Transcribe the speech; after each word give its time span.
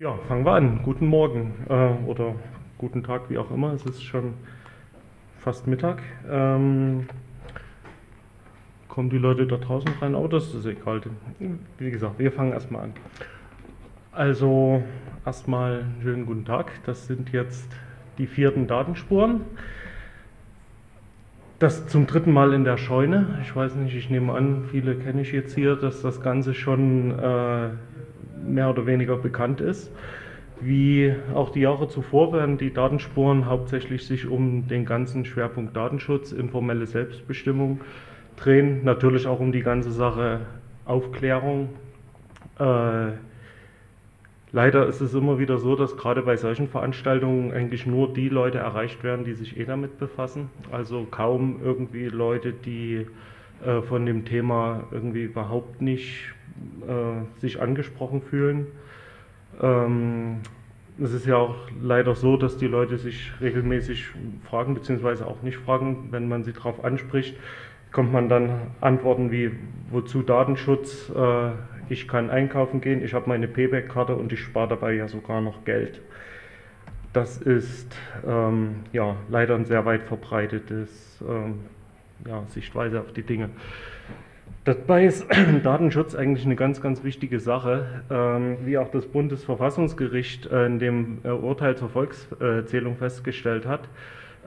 Ja, 0.00 0.16
fangen 0.28 0.46
wir 0.46 0.52
an. 0.52 0.80
Guten 0.82 1.06
Morgen 1.08 1.52
äh, 1.68 1.92
oder 2.06 2.34
guten 2.78 3.02
Tag, 3.02 3.28
wie 3.28 3.36
auch 3.36 3.50
immer. 3.50 3.74
Es 3.74 3.84
ist 3.84 4.02
schon 4.02 4.32
fast 5.40 5.66
Mittag. 5.66 6.00
Ähm, 6.26 7.06
kommen 8.88 9.10
die 9.10 9.18
Leute 9.18 9.46
da 9.46 9.58
draußen 9.58 9.90
rein? 10.00 10.14
Aber 10.14 10.26
das 10.30 10.54
ist 10.54 10.64
egal. 10.64 11.02
Wie 11.76 11.90
gesagt, 11.90 12.18
wir 12.18 12.32
fangen 12.32 12.52
erstmal 12.52 12.84
an. 12.84 12.92
Also 14.10 14.82
erstmal 15.26 15.80
einen 15.80 16.00
schönen 16.02 16.24
guten 16.24 16.46
Tag. 16.46 16.72
Das 16.86 17.06
sind 17.06 17.30
jetzt 17.32 17.70
die 18.16 18.26
vierten 18.26 18.66
Datenspuren. 18.68 19.42
Das 21.58 21.88
zum 21.88 22.06
dritten 22.06 22.32
Mal 22.32 22.54
in 22.54 22.64
der 22.64 22.78
Scheune. 22.78 23.38
Ich 23.42 23.54
weiß 23.54 23.74
nicht, 23.74 23.94
ich 23.94 24.08
nehme 24.08 24.32
an, 24.32 24.64
viele 24.70 24.94
kenne 24.94 25.20
ich 25.20 25.32
jetzt 25.32 25.54
hier, 25.54 25.76
dass 25.76 26.00
das 26.00 26.22
Ganze 26.22 26.54
schon 26.54 27.18
äh, 27.18 27.68
mehr 28.44 28.70
oder 28.70 28.86
weniger 28.86 29.16
bekannt 29.16 29.60
ist. 29.60 29.90
Wie 30.60 31.14
auch 31.34 31.50
die 31.50 31.60
Jahre 31.60 31.88
zuvor 31.88 32.34
werden 32.34 32.58
die 32.58 32.72
Datenspuren 32.72 33.46
hauptsächlich 33.46 34.06
sich 34.06 34.26
um 34.26 34.68
den 34.68 34.84
ganzen 34.84 35.24
Schwerpunkt 35.24 35.74
Datenschutz, 35.74 36.32
informelle 36.32 36.86
Selbstbestimmung 36.86 37.80
drehen, 38.36 38.84
natürlich 38.84 39.26
auch 39.26 39.40
um 39.40 39.52
die 39.52 39.62
ganze 39.62 39.90
Sache 39.90 40.40
Aufklärung. 40.84 41.70
Äh, 42.58 43.12
leider 44.52 44.86
ist 44.86 45.00
es 45.00 45.14
immer 45.14 45.38
wieder 45.38 45.56
so, 45.56 45.76
dass 45.76 45.96
gerade 45.96 46.22
bei 46.22 46.36
solchen 46.36 46.68
Veranstaltungen 46.68 47.52
eigentlich 47.52 47.86
nur 47.86 48.12
die 48.12 48.28
Leute 48.28 48.58
erreicht 48.58 49.02
werden, 49.02 49.24
die 49.24 49.34
sich 49.34 49.58
eh 49.58 49.64
damit 49.64 49.98
befassen. 49.98 50.50
Also 50.70 51.06
kaum 51.10 51.60
irgendwie 51.64 52.06
Leute, 52.06 52.52
die 52.52 53.06
äh, 53.64 53.82
von 53.82 54.06
dem 54.06 54.24
Thema 54.24 54.84
irgendwie 54.90 55.24
überhaupt 55.24 55.82
nicht 55.82 56.32
äh, 56.86 57.40
sich 57.40 57.60
angesprochen 57.60 58.22
fühlen. 58.22 58.66
Ähm, 59.60 60.40
es 61.02 61.12
ist 61.12 61.26
ja 61.26 61.36
auch 61.36 61.56
leider 61.80 62.14
so, 62.14 62.36
dass 62.36 62.56
die 62.58 62.66
Leute 62.66 62.98
sich 62.98 63.32
regelmäßig 63.40 64.06
fragen, 64.48 64.74
beziehungsweise 64.74 65.26
auch 65.26 65.42
nicht 65.42 65.56
fragen, 65.56 66.08
wenn 66.10 66.28
man 66.28 66.44
sie 66.44 66.52
darauf 66.52 66.84
anspricht, 66.84 67.36
kommt 67.92 68.12
man 68.12 68.28
dann 68.28 68.50
Antworten 68.80 69.30
wie, 69.30 69.50
wozu 69.90 70.22
Datenschutz, 70.22 71.10
äh, 71.10 71.50
ich 71.88 72.06
kann 72.06 72.30
einkaufen 72.30 72.80
gehen, 72.80 73.02
ich 73.02 73.14
habe 73.14 73.28
meine 73.28 73.48
Payback-Karte 73.48 74.14
und 74.14 74.32
ich 74.32 74.40
spare 74.40 74.68
dabei 74.68 74.92
ja 74.94 75.08
sogar 75.08 75.40
noch 75.40 75.64
Geld. 75.64 76.00
Das 77.12 77.38
ist 77.38 77.96
ähm, 78.24 78.84
ja 78.92 79.16
leider 79.28 79.56
ein 79.56 79.64
sehr 79.64 79.84
weit 79.84 80.04
verbreitetes 80.04 81.22
ähm, 81.28 81.60
ja, 82.26 82.44
Sichtweise 82.48 83.00
auf 83.00 83.12
die 83.12 83.22
Dinge. 83.22 83.50
Dabei 84.64 85.06
ist 85.06 85.26
Datenschutz 85.64 86.14
eigentlich 86.14 86.44
eine 86.44 86.56
ganz, 86.56 86.80
ganz 86.80 87.02
wichtige 87.02 87.40
Sache. 87.40 88.02
Ähm, 88.10 88.58
wie 88.64 88.78
auch 88.78 88.90
das 88.90 89.06
Bundesverfassungsgericht 89.06 90.46
äh, 90.46 90.66
in 90.66 90.78
dem 90.78 91.18
äh, 91.24 91.30
Urteil 91.30 91.76
zur 91.76 91.88
Volkszählung 91.88 92.96
festgestellt 92.96 93.66
hat, 93.66 93.88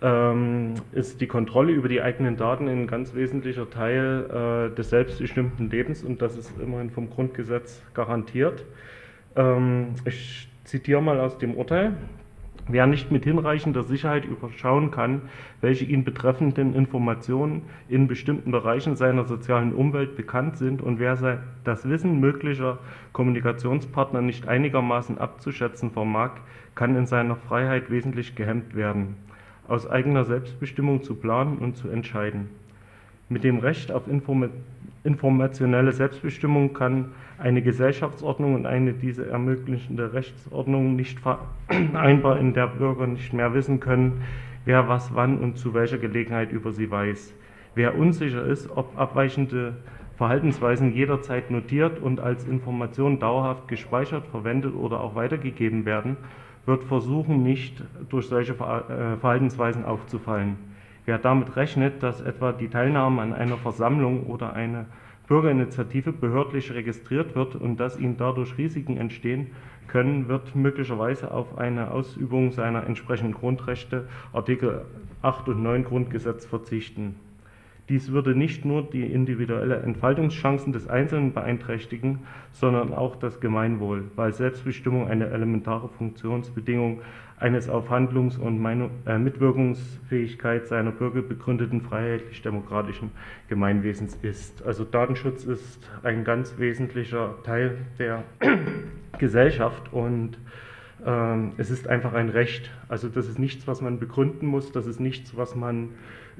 ähm, 0.01 0.75
ist 0.91 1.19
die 1.21 1.27
Kontrolle 1.27 1.71
über 1.71 1.87
die 1.87 2.01
eigenen 2.01 2.37
Daten 2.37 2.67
ein 2.67 2.87
ganz 2.87 3.15
wesentlicher 3.15 3.69
Teil 3.69 4.69
äh, 4.71 4.75
des 4.75 4.89
selbstbestimmten 4.89 5.69
Lebens 5.69 6.03
und 6.03 6.21
das 6.21 6.37
ist 6.37 6.51
immerhin 6.59 6.91
vom 6.91 7.09
Grundgesetz 7.09 7.81
garantiert. 7.93 8.65
Ähm, 9.35 9.95
ich 10.05 10.47
zitiere 10.63 11.01
mal 11.01 11.19
aus 11.19 11.37
dem 11.37 11.55
Urteil. 11.55 11.93
Wer 12.69 12.87
nicht 12.87 13.11
mit 13.11 13.25
hinreichender 13.25 13.83
Sicherheit 13.83 14.23
überschauen 14.23 14.89
kann, 14.89 15.23
welche 15.59 15.83
ihn 15.83 16.05
betreffenden 16.05 16.73
Informationen 16.73 17.63
in 17.89 18.07
bestimmten 18.07 18.51
Bereichen 18.51 18.95
seiner 18.95 19.25
sozialen 19.25 19.73
Umwelt 19.73 20.15
bekannt 20.15 20.57
sind 20.57 20.81
und 20.81 20.97
wer 20.97 21.43
das 21.65 21.89
Wissen 21.89 22.21
möglicher 22.21 22.79
Kommunikationspartner 23.11 24.21
nicht 24.21 24.47
einigermaßen 24.47 25.17
abzuschätzen 25.17 25.91
vermag, 25.91 26.31
kann 26.73 26.95
in 26.95 27.05
seiner 27.05 27.35
Freiheit 27.35 27.89
wesentlich 27.89 28.33
gehemmt 28.33 28.75
werden, 28.75 29.17
aus 29.67 29.85
eigener 29.85 30.23
Selbstbestimmung 30.23 31.03
zu 31.03 31.15
planen 31.15 31.57
und 31.57 31.75
zu 31.75 31.89
entscheiden. 31.89 32.49
Mit 33.29 33.43
dem 33.43 33.59
Recht 33.59 33.91
auf 33.91 34.03
informationelle 35.03 35.91
Selbstbestimmung 35.91 36.73
kann 36.73 37.11
eine 37.37 37.61
Gesellschaftsordnung 37.61 38.55
und 38.55 38.65
eine 38.65 38.93
diese 38.93 39.29
ermöglichende 39.29 40.13
Rechtsordnung 40.13 40.95
nicht 40.95 41.19
vereinbar, 41.19 42.39
in 42.39 42.53
der 42.53 42.67
Bürger 42.67 43.07
nicht 43.07 43.33
mehr 43.33 43.53
wissen 43.53 43.79
können, 43.79 44.23
wer 44.65 44.87
was 44.87 45.13
wann 45.15 45.39
und 45.39 45.57
zu 45.57 45.73
welcher 45.73 45.97
Gelegenheit 45.97 46.51
über 46.51 46.71
sie 46.71 46.89
weiß. 46.89 47.33
Wer 47.75 47.97
unsicher 47.97 48.45
ist, 48.45 48.69
ob 48.69 48.97
abweichende 48.97 49.73
Verhaltensweisen 50.17 50.93
jederzeit 50.93 51.49
notiert 51.49 51.99
und 51.99 52.19
als 52.19 52.45
Information 52.45 53.19
dauerhaft 53.19 53.67
gespeichert, 53.67 54.27
verwendet 54.27 54.75
oder 54.75 55.01
auch 55.01 55.15
weitergegeben 55.15 55.85
werden, 55.85 56.17
wird 56.65 56.83
versuchen, 56.83 57.43
nicht 57.43 57.83
durch 58.09 58.27
solche 58.27 58.53
äh, 58.53 59.17
Verhaltensweisen 59.17 59.85
aufzufallen. 59.85 60.55
Wer 61.05 61.17
damit 61.17 61.55
rechnet, 61.57 62.01
dass 62.01 62.21
etwa 62.21 62.53
die 62.53 62.69
Teilnahme 62.69 63.21
an 63.21 63.33
einer 63.33 63.57
Versammlung 63.57 64.25
oder 64.27 64.53
eine 64.53 64.85
Bürgerinitiative 65.27 66.11
behördlich 66.11 66.73
registriert 66.73 67.35
wird 67.35 67.55
und 67.55 67.77
dass 67.79 67.99
ihnen 67.99 68.17
dadurch 68.17 68.57
Risiken 68.57 68.97
entstehen 68.97 69.47
können, 69.87 70.27
wird 70.27 70.55
möglicherweise 70.55 71.31
auf 71.31 71.57
eine 71.57 71.91
Ausübung 71.91 72.51
seiner 72.51 72.85
entsprechenden 72.85 73.33
Grundrechte 73.33 74.07
Artikel 74.31 74.85
8 75.21 75.49
und 75.49 75.63
9 75.63 75.83
Grundgesetz 75.83 76.45
verzichten. 76.45 77.15
Dies 77.89 78.11
würde 78.11 78.33
nicht 78.33 78.63
nur 78.63 78.83
die 78.83 79.03
individuelle 79.03 79.77
Entfaltungschancen 79.77 80.71
des 80.71 80.87
Einzelnen 80.87 81.33
beeinträchtigen, 81.33 82.19
sondern 82.51 82.93
auch 82.93 83.17
das 83.17 83.41
Gemeinwohl, 83.41 84.05
weil 84.15 84.31
Selbstbestimmung 84.33 85.09
eine 85.09 85.27
elementare 85.27 85.89
Funktionsbedingung 85.89 87.01
eines 87.37 87.67
auf 87.67 87.89
Handlungs- 87.89 88.37
und 88.37 88.63
äh, 89.05 89.17
Mitwirkungsfähigkeit 89.17 90.65
seiner 90.67 90.91
Bürger 90.91 91.21
begründeten 91.21 91.81
freiheitlich-demokratischen 91.81 93.11
Gemeinwesens 93.49 94.15
ist. 94.21 94.63
Also 94.65 94.85
Datenschutz 94.85 95.43
ist 95.43 95.89
ein 96.03 96.23
ganz 96.23 96.57
wesentlicher 96.57 97.35
Teil 97.43 97.79
der 97.99 98.23
Gesellschaft 99.19 99.91
und 99.91 100.37
ähm, 101.05 101.51
es 101.57 101.69
ist 101.69 101.89
einfach 101.89 102.13
ein 102.13 102.29
Recht. 102.29 102.71
Also 102.87 103.09
das 103.09 103.27
ist 103.27 103.39
nichts, 103.39 103.67
was 103.67 103.81
man 103.81 103.99
begründen 103.99 104.47
muss, 104.47 104.71
das 104.71 104.87
ist 104.87 105.01
nichts, 105.01 105.35
was 105.35 105.53
man 105.53 105.89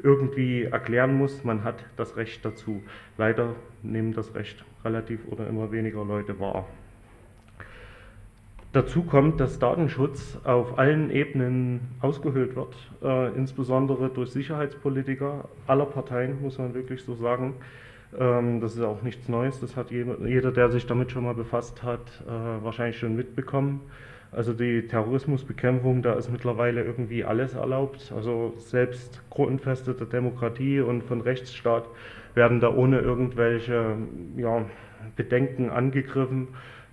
irgendwie 0.02 0.64
erklären 0.64 1.16
muss. 1.16 1.44
Man 1.44 1.64
hat 1.64 1.84
das 1.98 2.16
Recht 2.18 2.44
dazu. 2.46 2.82
Leider 3.18 3.56
nehmen 3.82 4.14
das 4.14 4.34
Recht 4.36 4.64
relativ 4.84 5.28
oder 5.28 5.48
immer 5.48 5.72
weniger 5.72 6.04
Leute 6.04 6.40
wahr. 6.40 6.66
Dazu 8.74 9.04
kommt, 9.04 9.40
dass 9.40 9.60
Datenschutz 9.60 10.40
auf 10.46 10.80
allen 10.80 11.12
Ebenen 11.12 11.82
ausgehöhlt 12.02 12.56
wird, 12.56 12.76
äh, 13.04 13.32
insbesondere 13.38 14.10
durch 14.10 14.32
Sicherheitspolitiker 14.32 15.48
aller 15.68 15.86
Parteien, 15.86 16.42
muss 16.42 16.58
man 16.58 16.74
wirklich 16.74 17.04
so 17.04 17.14
sagen. 17.14 17.54
Ähm, 18.18 18.62
das 18.62 18.76
ist 18.76 18.82
auch 18.82 19.04
nichts 19.04 19.30
Neues, 19.30 19.60
das 19.60 19.76
hat 19.76 19.92
jeder, 19.92 20.18
jeder 20.26 20.52
der 20.52 20.70
sich 20.70 20.88
damit 20.88 21.12
schon 21.12 21.24
mal 21.24 21.36
befasst 21.36 21.84
hat, 21.84 22.24
äh, 22.28 22.64
wahrscheinlich 22.64 22.98
schon 22.98 23.16
mitbekommen. 23.16 23.82
Also 24.36 24.54
die 24.54 24.88
Terrorismusbekämpfung, 24.88 26.02
da 26.02 26.14
ist 26.14 26.32
mittlerweile 26.32 26.84
irgendwie 26.84 27.24
alles 27.24 27.54
erlaubt. 27.54 28.12
Also 28.16 28.54
selbst 28.58 29.22
Grundfeste 29.30 29.94
der 29.94 30.08
Demokratie 30.08 30.80
und 30.80 31.04
von 31.04 31.22
Rechtsstaat 31.22 31.86
werden 32.34 32.60
da 32.60 32.74
ohne 32.74 33.00
irgendwelche 33.00 33.96
ja, 34.38 34.66
Bedenken 35.16 35.70
angegriffen. 35.70 36.48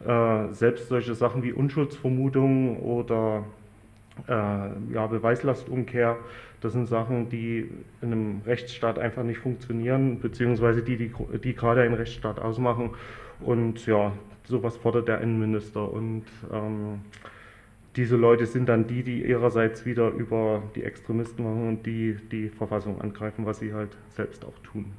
Äh, 0.06 0.53
selbst 0.53 0.89
solche 0.89 1.15
Sachen 1.15 1.43
wie 1.43 1.53
Unschuldsvermutung 1.53 2.78
oder 2.78 3.45
äh, 4.28 4.93
ja, 4.93 5.07
Beweislastumkehr, 5.07 6.17
das 6.61 6.75
sind 6.75 6.87
Sachen, 6.87 7.31
die 7.31 7.71
in 8.03 8.12
einem 8.12 8.43
Rechtsstaat 8.45 8.99
einfach 8.99 9.22
nicht 9.22 9.39
funktionieren, 9.39 10.21
beziehungsweise 10.21 10.83
die, 10.83 10.97
die, 10.97 11.12
die 11.43 11.55
gerade 11.55 11.83
einen 11.83 11.95
Rechtsstaat 11.95 12.39
ausmachen. 12.39 12.91
Und 13.41 13.87
ja, 13.87 14.12
sowas 14.50 14.77
fordert 14.77 15.09
der 15.09 15.21
Innenminister. 15.21 15.91
Und 15.91 16.25
ähm, 16.53 17.00
diese 17.97 18.16
Leute 18.16 18.47
sind 18.47 18.69
dann 18.69 18.86
die, 18.86 19.03
die 19.03 19.24
ihrerseits 19.24 19.86
wieder 19.86 20.10
über 20.10 20.63
die 20.74 20.84
Extremisten 20.84 21.45
machen 21.45 21.69
und 21.69 21.86
die 21.86 22.16
die 22.30 22.48
Verfassung 22.48 23.01
angreifen, 23.01 23.47
was 23.47 23.59
sie 23.59 23.72
halt 23.72 23.97
selbst 24.10 24.45
auch 24.45 24.59
tun. 24.63 24.92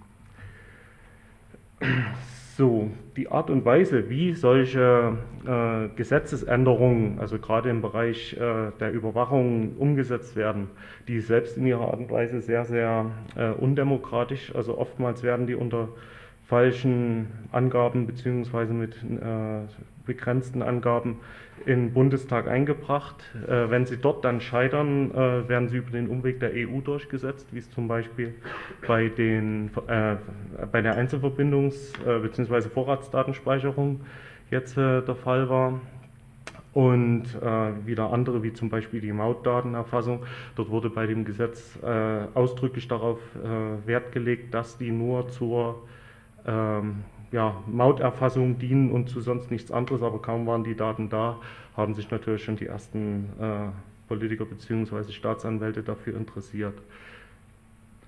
So, 2.58 2.92
die 3.16 3.32
Art 3.32 3.50
und 3.50 3.64
Weise, 3.66 4.10
wie 4.10 4.34
solche 4.34 5.18
äh, 5.48 5.88
Gesetzesänderungen, 5.96 7.18
also 7.20 7.40
gerade 7.40 7.70
im 7.70 7.82
Bereich 7.82 8.34
äh, 8.34 8.72
der 8.80 8.92
Überwachung 8.92 9.78
umgesetzt 9.78 10.36
werden, 10.36 10.68
die 11.08 11.22
selbst 11.22 11.58
in 11.58 11.66
ihrer 11.66 11.88
Art 11.88 11.98
und 11.98 12.12
Weise 12.12 12.42
sehr, 12.42 12.66
sehr 12.66 13.10
äh, 13.36 13.52
undemokratisch, 13.52 14.54
also 14.54 14.78
oftmals 14.78 15.24
werden 15.24 15.48
die 15.48 15.56
unter 15.56 15.90
falschen 16.52 17.28
Angaben 17.54 18.08
beziehungsweise 18.08 18.74
mit 18.74 18.96
äh, 18.96 19.62
begrenzten 20.06 20.62
Angaben 20.62 21.20
in 21.66 21.86
den 21.86 21.94
Bundestag 21.94 22.50
eingebracht. 22.50 23.16
Äh, 23.48 23.70
wenn 23.70 23.86
sie 23.86 23.96
dort 23.96 24.26
dann 24.26 24.42
scheitern, 24.42 25.12
äh, 25.12 25.48
werden 25.48 25.70
sie 25.70 25.78
über 25.78 25.92
den 25.92 26.10
Umweg 26.10 26.42
der 26.42 26.52
EU 26.54 26.82
durchgesetzt, 26.82 27.48
wie 27.54 27.60
es 27.60 27.72
zum 27.72 27.88
Beispiel 27.88 28.34
bei, 28.86 29.08
den, 29.08 29.72
äh, 29.88 30.18
bei 30.70 30.82
der 30.82 30.98
Einzelverbindungs- 30.98 31.94
äh, 32.06 32.20
bzw. 32.20 32.68
Vorratsdatenspeicherung 32.68 34.02
jetzt 34.50 34.78
äh, 34.78 35.02
der 35.02 35.16
Fall 35.16 35.48
war. 35.50 35.80
und 36.74 37.24
äh, 37.42 37.86
wieder 37.86 38.12
andere, 38.14 38.44
wie 38.44 38.54
zum 38.54 38.70
Beispiel 38.70 39.02
die 39.02 39.12
Mautdatenerfassung. 39.12 40.24
Dort 40.56 40.70
wurde 40.70 40.90
bei 40.90 41.06
dem 41.06 41.26
Gesetz 41.26 41.78
äh, 41.84 42.28
ausdrücklich 42.34 42.88
darauf 42.88 43.20
äh, 43.36 43.88
Wert 43.88 44.12
gelegt, 44.12 44.54
dass 44.54 44.78
die 44.78 44.92
nur 44.92 45.28
zur 45.30 45.84
ähm, 46.46 47.04
ja, 47.32 47.56
Mauterfassung 47.68 48.60
dienen 48.60 48.92
und 48.92 49.10
zu 49.10 49.22
sonst 49.22 49.52
nichts 49.52 49.72
anderes, 49.72 50.02
aber 50.02 50.22
kaum 50.22 50.46
waren 50.48 50.64
die 50.64 50.76
Daten 50.76 51.10
da, 51.10 51.38
haben 51.78 51.94
sich 51.94 52.10
natürlich 52.12 52.44
schon 52.44 52.58
die 52.58 52.68
ersten 52.68 53.30
äh, 53.40 53.70
Politiker 54.08 54.46
bzw. 54.46 55.12
Staatsanwälte 55.12 55.84
dafür 55.84 56.18
interessiert. 56.18 56.74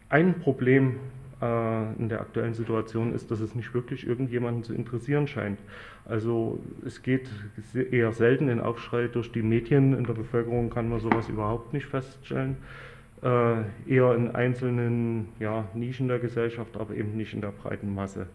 Ein 0.10 0.40
Problem 0.40 0.98
äh, 1.42 1.94
in 1.98 2.10
der 2.10 2.22
aktuellen 2.22 2.54
Situation 2.54 3.14
ist, 3.14 3.32
dass 3.32 3.40
es 3.40 3.56
nicht 3.56 3.74
wirklich 3.74 4.06
irgendjemanden 4.06 4.64
zu 4.64 4.74
interessieren 4.74 5.28
scheint. 5.28 5.60
Also 6.06 6.60
es 6.86 7.02
geht 7.02 7.30
eher 7.74 8.12
selten 8.12 8.50
in 8.50 8.60
Aufschrei 8.60 9.08
durch 9.08 9.32
die 9.32 9.42
Medien. 9.42 9.94
In 9.94 10.04
der 10.04 10.14
Bevölkerung 10.14 10.70
kann 10.70 10.90
man 10.90 11.00
sowas 11.00 11.30
überhaupt 11.30 11.74
nicht 11.74 11.86
feststellen. 11.86 12.58
Äh, 13.24 13.64
eher 13.88 14.16
in 14.16 14.36
einzelnen 14.36 15.30
ja, 15.40 15.66
Nischen 15.74 16.10
der 16.10 16.20
Gesellschaft, 16.20 16.76
aber 16.76 16.94
eben 16.94 17.16
nicht 17.16 17.34
in 17.34 17.40
der 17.40 17.52
breiten 17.52 17.96
Masse. 17.96 18.28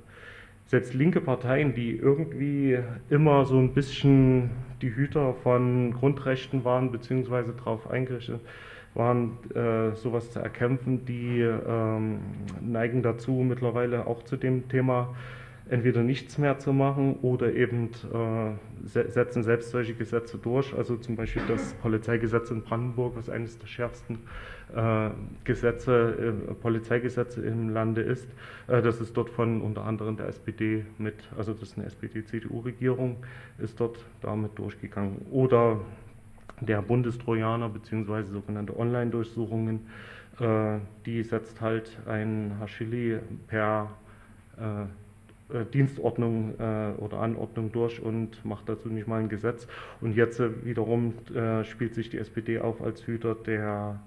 Selbst 0.64 0.94
linke 0.94 1.20
Parteien, 1.20 1.74
die 1.74 1.96
irgendwie 1.96 2.78
immer 3.10 3.44
so 3.44 3.58
ein 3.58 3.74
bisschen 3.74 4.50
die 4.80 4.94
Hüter 4.94 5.34
von 5.42 5.92
Grundrechten 5.92 6.64
waren, 6.64 6.90
beziehungsweise 6.90 7.52
darauf 7.52 7.90
eingerichtet 7.90 8.40
waren, 8.94 9.38
äh, 9.54 9.94
sowas 9.94 10.30
zu 10.30 10.40
erkämpfen, 10.40 11.04
die 11.04 11.40
ähm, 11.40 12.20
neigen 12.62 13.02
dazu, 13.02 13.32
mittlerweile 13.32 14.06
auch 14.06 14.22
zu 14.22 14.36
dem 14.36 14.68
Thema 14.68 15.14
entweder 15.70 16.02
nichts 16.02 16.38
mehr 16.38 16.58
zu 16.58 16.72
machen 16.72 17.16
oder 17.22 17.52
eben 17.52 17.90
äh, 18.12 18.52
setzen 18.84 19.42
selbst 19.42 19.70
solche 19.70 19.94
Gesetze 19.94 20.38
durch. 20.38 20.74
Also 20.74 20.96
zum 20.96 21.16
Beispiel 21.16 21.42
das 21.46 21.74
Polizeigesetz 21.74 22.50
in 22.50 22.62
Brandenburg, 22.62 23.16
was 23.16 23.28
eines 23.28 23.58
der 23.58 23.66
schärfsten 23.66 24.18
äh, 24.74 25.10
Gesetze, 25.44 26.34
äh, 26.50 26.54
Polizeigesetze 26.54 27.42
im 27.42 27.68
Lande 27.70 28.00
ist. 28.00 28.28
Äh, 28.66 28.82
das 28.82 29.00
ist 29.00 29.16
dort 29.16 29.30
von 29.30 29.60
unter 29.60 29.84
anderem 29.84 30.16
der 30.16 30.28
SPD 30.28 30.84
mit, 30.98 31.16
also 31.36 31.52
das 31.52 31.70
ist 31.70 31.78
eine 31.78 31.86
SPD-CDU-Regierung, 31.86 33.16
ist 33.58 33.78
dort 33.78 33.98
damit 34.22 34.58
durchgegangen. 34.58 35.26
Oder 35.30 35.80
der 36.60 36.82
Bundestrojaner 36.82 37.68
bzw. 37.68 38.22
sogenannte 38.24 38.76
Online-Durchsuchungen, 38.78 39.86
äh, 40.40 40.78
die 41.04 41.22
setzt 41.22 41.60
halt 41.60 41.98
ein 42.06 42.56
Hashili 42.60 43.18
per 43.46 43.90
äh, 45.52 45.58
äh, 45.58 45.64
Dienstordnung 45.64 46.54
äh, 46.58 46.92
oder 46.98 47.20
Anordnung 47.20 47.72
durch 47.72 48.02
und 48.02 48.44
macht 48.44 48.68
dazu 48.68 48.88
nicht 48.88 49.06
mal 49.06 49.20
ein 49.20 49.28
Gesetz. 49.28 49.66
Und 50.00 50.14
jetzt 50.14 50.40
äh, 50.40 50.64
wiederum 50.64 51.14
äh, 51.34 51.64
spielt 51.64 51.94
sich 51.94 52.10
die 52.10 52.18
SPD 52.18 52.58
auf 52.58 52.82
als 52.82 53.06
Hüter 53.06 53.34
der 53.34 54.00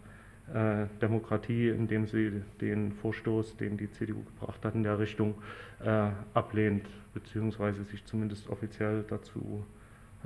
äh, 0.53 0.85
Demokratie, 1.01 1.69
indem 1.69 2.05
sie 2.05 2.43
den 2.59 2.91
Vorstoß, 2.93 3.57
den 3.57 3.77
die 3.77 3.89
CDU 3.91 4.23
gebracht 4.23 4.63
hat, 4.63 4.75
in 4.75 4.83
der 4.83 4.99
Richtung 4.99 5.35
äh, 5.83 6.09
ablehnt, 6.33 6.87
beziehungsweise 7.13 7.83
sich 7.85 8.05
zumindest 8.05 8.49
offiziell 8.49 9.03
dazu 9.07 9.63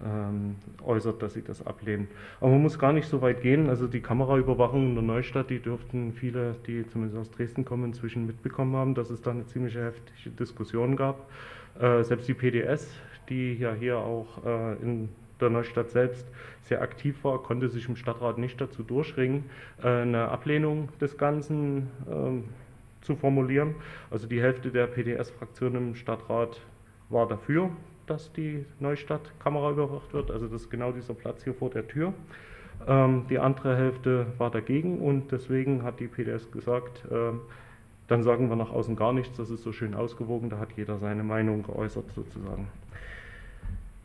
ähm, 0.04 0.56
äußert, 0.84 1.22
dass 1.22 1.34
sie 1.34 1.42
das 1.42 1.66
ablehnen. 1.66 2.08
Aber 2.42 2.52
man 2.52 2.62
muss 2.62 2.80
gar 2.80 2.94
nicht 2.94 3.08
so 3.08 3.22
weit 3.22 3.42
gehen. 3.42 3.70
Also 3.70 3.88
die 3.88 4.02
Kameraüberwachung 4.02 4.90
in 4.90 4.96
der 4.96 5.04
Neustadt, 5.04 5.50
die 5.50 5.60
dürften 5.60 6.14
viele, 6.14 6.56
die 6.68 6.88
zumindest 6.88 7.18
aus 7.20 7.32
Dresden 7.32 7.66
kommen, 7.66 7.86
inzwischen 7.86 8.26
mitbekommen 8.26 8.76
haben, 8.76 8.96
dass 8.96 9.10
es 9.10 9.22
da 9.22 9.32
eine 9.32 9.46
ziemlich 9.46 9.76
heftige 9.76 10.32
Diskussion 10.32 10.96
gab. 10.96 11.30
Äh, 11.80 12.04
selbst 12.04 12.28
die 12.28 12.34
PDS, 12.34 12.90
die 13.30 13.56
ja 13.56 13.74
hier 13.74 13.98
auch 13.98 14.46
äh, 14.46 14.74
in 14.82 15.10
der 15.40 15.50
Neustadt 15.50 15.90
selbst 15.90 16.26
sehr 16.64 16.82
aktiv 16.82 17.24
war, 17.24 17.42
konnte 17.44 17.70
sich 17.70 17.88
im 17.88 17.96
Stadtrat 17.96 18.38
nicht 18.38 18.60
dazu 18.60 18.84
durchringen, 18.84 19.44
äh, 19.84 19.88
eine 19.88 20.30
Ablehnung 20.30 20.90
des 21.00 21.18
Ganzen 21.18 21.90
ähm, 22.10 22.46
zu 23.02 23.16
formulieren. 23.16 23.76
Also 24.10 24.28
die 24.28 24.42
Hälfte 24.42 24.72
der 24.72 24.88
PDS-Fraktion 24.88 25.76
im 25.76 25.96
Stadtrat 25.96 26.62
war 27.10 27.28
dafür, 27.28 27.70
dass 28.08 28.32
die 28.34 28.66
Neustadt 28.80 29.22
Kamera 29.40 29.72
überwacht 29.72 30.14
wird. 30.14 30.32
Also 30.32 30.48
das 30.48 30.64
ist 30.64 30.70
genau 30.70 30.92
dieser 30.92 31.14
Platz 31.14 31.44
hier 31.44 31.54
vor 31.54 31.70
der 31.70 31.88
Tür. 31.88 32.14
Ähm, 32.88 33.26
die 33.30 33.40
andere 33.40 33.76
Hälfte 33.76 34.28
war 34.38 34.52
dagegen 34.52 35.00
und 35.00 35.32
deswegen 35.32 35.84
hat 35.84 36.00
die 36.00 36.08
PDS 36.08 36.52
gesagt, 36.52 37.04
ähm, 37.12 37.42
dann 38.08 38.24
sagen 38.24 38.50
wir 38.50 38.56
nach 38.56 38.72
außen 38.72 38.96
gar 38.96 39.14
nichts, 39.14 39.36
das 39.38 39.50
ist 39.50 39.64
so 39.64 39.72
schön 39.72 39.96
ausgewogen, 39.96 40.50
da 40.50 40.60
hat 40.60 40.74
jeder 40.76 41.00
seine 41.00 41.24
Meinung 41.24 41.64
geäußert 41.64 42.06
sozusagen. 42.14 42.68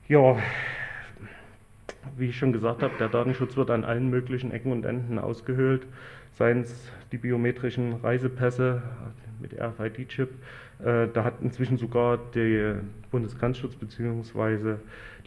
Ja, 0.08 0.36
wie 2.16 2.26
ich 2.26 2.36
schon 2.36 2.52
gesagt 2.52 2.82
habe, 2.82 2.94
der 2.98 3.08
Datenschutz 3.08 3.56
wird 3.56 3.70
an 3.70 3.84
allen 3.84 4.08
möglichen 4.10 4.52
Ecken 4.52 4.72
und 4.72 4.84
Enden 4.84 5.18
ausgehöhlt, 5.18 5.86
seien 6.32 6.62
es 6.62 6.90
die 7.12 7.18
biometrischen 7.18 7.94
Reisepässe 8.02 8.82
mit 9.40 9.58
RFID-Chip, 9.58 10.30
äh, 10.84 11.08
da 11.12 11.24
hat 11.24 11.34
inzwischen 11.42 11.76
sogar 11.76 12.18
der 12.34 12.76
Bundesgrenzschutz 13.10 13.74
bzw. 13.76 14.76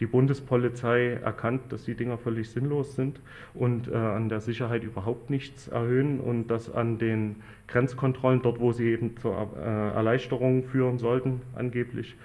die 0.00 0.06
Bundespolizei 0.06 1.20
erkannt, 1.22 1.62
dass 1.70 1.84
die 1.84 1.94
Dinger 1.94 2.18
völlig 2.18 2.50
sinnlos 2.50 2.96
sind 2.96 3.20
und 3.52 3.88
äh, 3.88 3.94
an 3.94 4.28
der 4.28 4.40
Sicherheit 4.40 4.82
überhaupt 4.82 5.30
nichts 5.30 5.68
erhöhen 5.68 6.20
und 6.20 6.48
dass 6.48 6.72
an 6.72 6.98
den 6.98 7.36
Grenzkontrollen, 7.68 8.42
dort 8.42 8.58
wo 8.58 8.72
sie 8.72 8.88
eben 8.88 9.16
zur 9.18 9.50
äh, 9.56 9.60
Erleichterung 9.60 10.64
führen 10.64 10.98
sollten, 10.98 11.42
angeblich, 11.54 12.16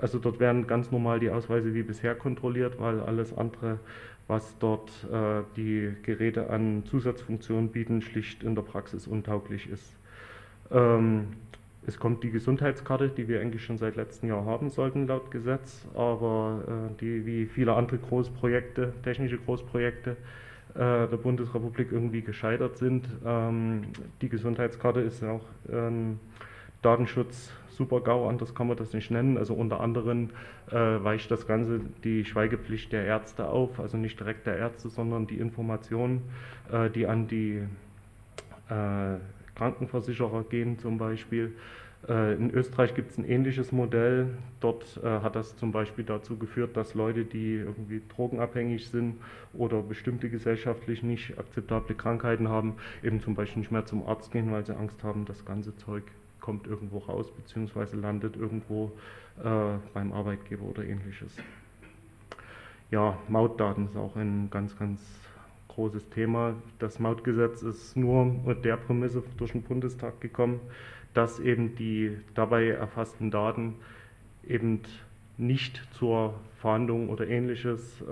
also 0.00 0.18
dort 0.18 0.40
werden 0.40 0.66
ganz 0.66 0.90
normal 0.90 1.20
die 1.20 1.30
Ausweise 1.30 1.74
wie 1.74 1.82
bisher 1.82 2.14
kontrolliert, 2.14 2.80
weil 2.80 3.00
alles 3.00 3.36
andere 3.36 3.78
was 4.30 4.56
dort 4.60 4.90
äh, 5.12 5.42
die 5.56 5.92
Geräte 6.02 6.50
an 6.50 6.84
Zusatzfunktionen 6.86 7.70
bieten, 7.70 8.00
schlicht 8.00 8.44
in 8.44 8.54
der 8.54 8.62
Praxis 8.62 9.08
untauglich 9.08 9.68
ist. 9.68 9.96
Ähm, 10.70 11.26
es 11.86 11.98
kommt 11.98 12.22
die 12.22 12.30
Gesundheitskarte, 12.30 13.08
die 13.08 13.26
wir 13.26 13.40
eigentlich 13.40 13.64
schon 13.64 13.76
seit 13.76 13.96
letztem 13.96 14.28
Jahr 14.28 14.44
haben 14.44 14.70
sollten, 14.70 15.08
laut 15.08 15.32
Gesetz, 15.32 15.84
aber 15.94 16.62
äh, 16.92 17.00
die 17.00 17.26
wie 17.26 17.46
viele 17.46 17.74
andere 17.74 17.98
Großprojekte, 17.98 18.92
technische 19.02 19.38
Großprojekte 19.38 20.16
äh, 20.74 20.76
der 20.76 21.16
Bundesrepublik 21.16 21.90
irgendwie 21.90 22.22
gescheitert 22.22 22.78
sind. 22.78 23.08
Ähm, 23.24 23.82
die 24.22 24.28
Gesundheitskarte 24.28 25.00
ist 25.00 25.24
auch 25.24 25.44
ähm, 25.72 26.20
Datenschutz 26.82 27.52
Super-GAU, 27.80 28.28
anders 28.28 28.54
kann 28.54 28.68
man 28.68 28.76
das 28.76 28.92
nicht 28.92 29.10
nennen. 29.10 29.38
Also 29.38 29.54
unter 29.54 29.80
anderem 29.80 30.28
äh, 30.70 30.74
weicht 30.74 31.30
das 31.30 31.46
Ganze 31.46 31.80
die 32.04 32.26
Schweigepflicht 32.26 32.92
der 32.92 33.06
Ärzte 33.06 33.48
auf, 33.48 33.80
also 33.80 33.96
nicht 33.96 34.20
direkt 34.20 34.46
der 34.46 34.58
Ärzte, 34.58 34.90
sondern 34.90 35.26
die 35.26 35.38
Informationen, 35.38 36.22
äh, 36.70 36.90
die 36.90 37.06
an 37.06 37.26
die 37.26 37.62
äh, 38.68 39.16
Krankenversicherer 39.54 40.44
gehen 40.44 40.78
zum 40.78 40.98
Beispiel. 40.98 41.54
Äh, 42.06 42.34
in 42.34 42.50
Österreich 42.50 42.94
gibt 42.94 43.12
es 43.12 43.18
ein 43.18 43.24
ähnliches 43.24 43.72
Modell. 43.72 44.28
Dort 44.60 45.00
äh, 45.02 45.06
hat 45.06 45.36
das 45.36 45.56
zum 45.56 45.72
Beispiel 45.72 46.04
dazu 46.04 46.36
geführt, 46.36 46.76
dass 46.76 46.92
Leute, 46.92 47.24
die 47.24 47.54
irgendwie 47.54 48.02
drogenabhängig 48.14 48.88
sind 48.88 49.16
oder 49.54 49.80
bestimmte 49.80 50.28
gesellschaftlich 50.28 51.02
nicht 51.02 51.38
akzeptable 51.38 51.94
Krankheiten 51.94 52.48
haben, 52.48 52.74
eben 53.02 53.22
zum 53.22 53.34
Beispiel 53.34 53.60
nicht 53.60 53.72
mehr 53.72 53.86
zum 53.86 54.06
Arzt 54.06 54.32
gehen, 54.32 54.52
weil 54.52 54.66
sie 54.66 54.76
Angst 54.76 55.02
haben, 55.02 55.24
das 55.24 55.46
ganze 55.46 55.74
Zeug 55.76 56.04
kommt 56.40 56.66
irgendwo 56.66 56.98
raus, 56.98 57.30
beziehungsweise 57.30 57.96
landet 57.96 58.36
irgendwo 58.36 58.92
äh, 59.42 59.78
beim 59.94 60.12
Arbeitgeber 60.12 60.64
oder 60.64 60.84
ähnliches. 60.84 61.36
Ja, 62.90 63.16
Mautdaten 63.28 63.86
ist 63.86 63.96
auch 63.96 64.16
ein 64.16 64.48
ganz, 64.50 64.76
ganz 64.76 65.00
großes 65.68 66.10
Thema. 66.10 66.54
Das 66.78 66.98
Mautgesetz 66.98 67.62
ist 67.62 67.96
nur 67.96 68.24
mit 68.24 68.64
der 68.64 68.76
Prämisse 68.76 69.22
durch 69.36 69.52
den 69.52 69.62
Bundestag 69.62 70.20
gekommen, 70.20 70.60
dass 71.14 71.38
eben 71.38 71.76
die 71.76 72.16
dabei 72.34 72.68
erfassten 72.68 73.30
Daten 73.30 73.76
eben 74.46 74.82
nicht 75.38 75.80
zur 75.92 76.34
Fahndung 76.60 77.08
oder 77.08 77.26
ähnliches 77.28 78.02
äh, 78.02 78.04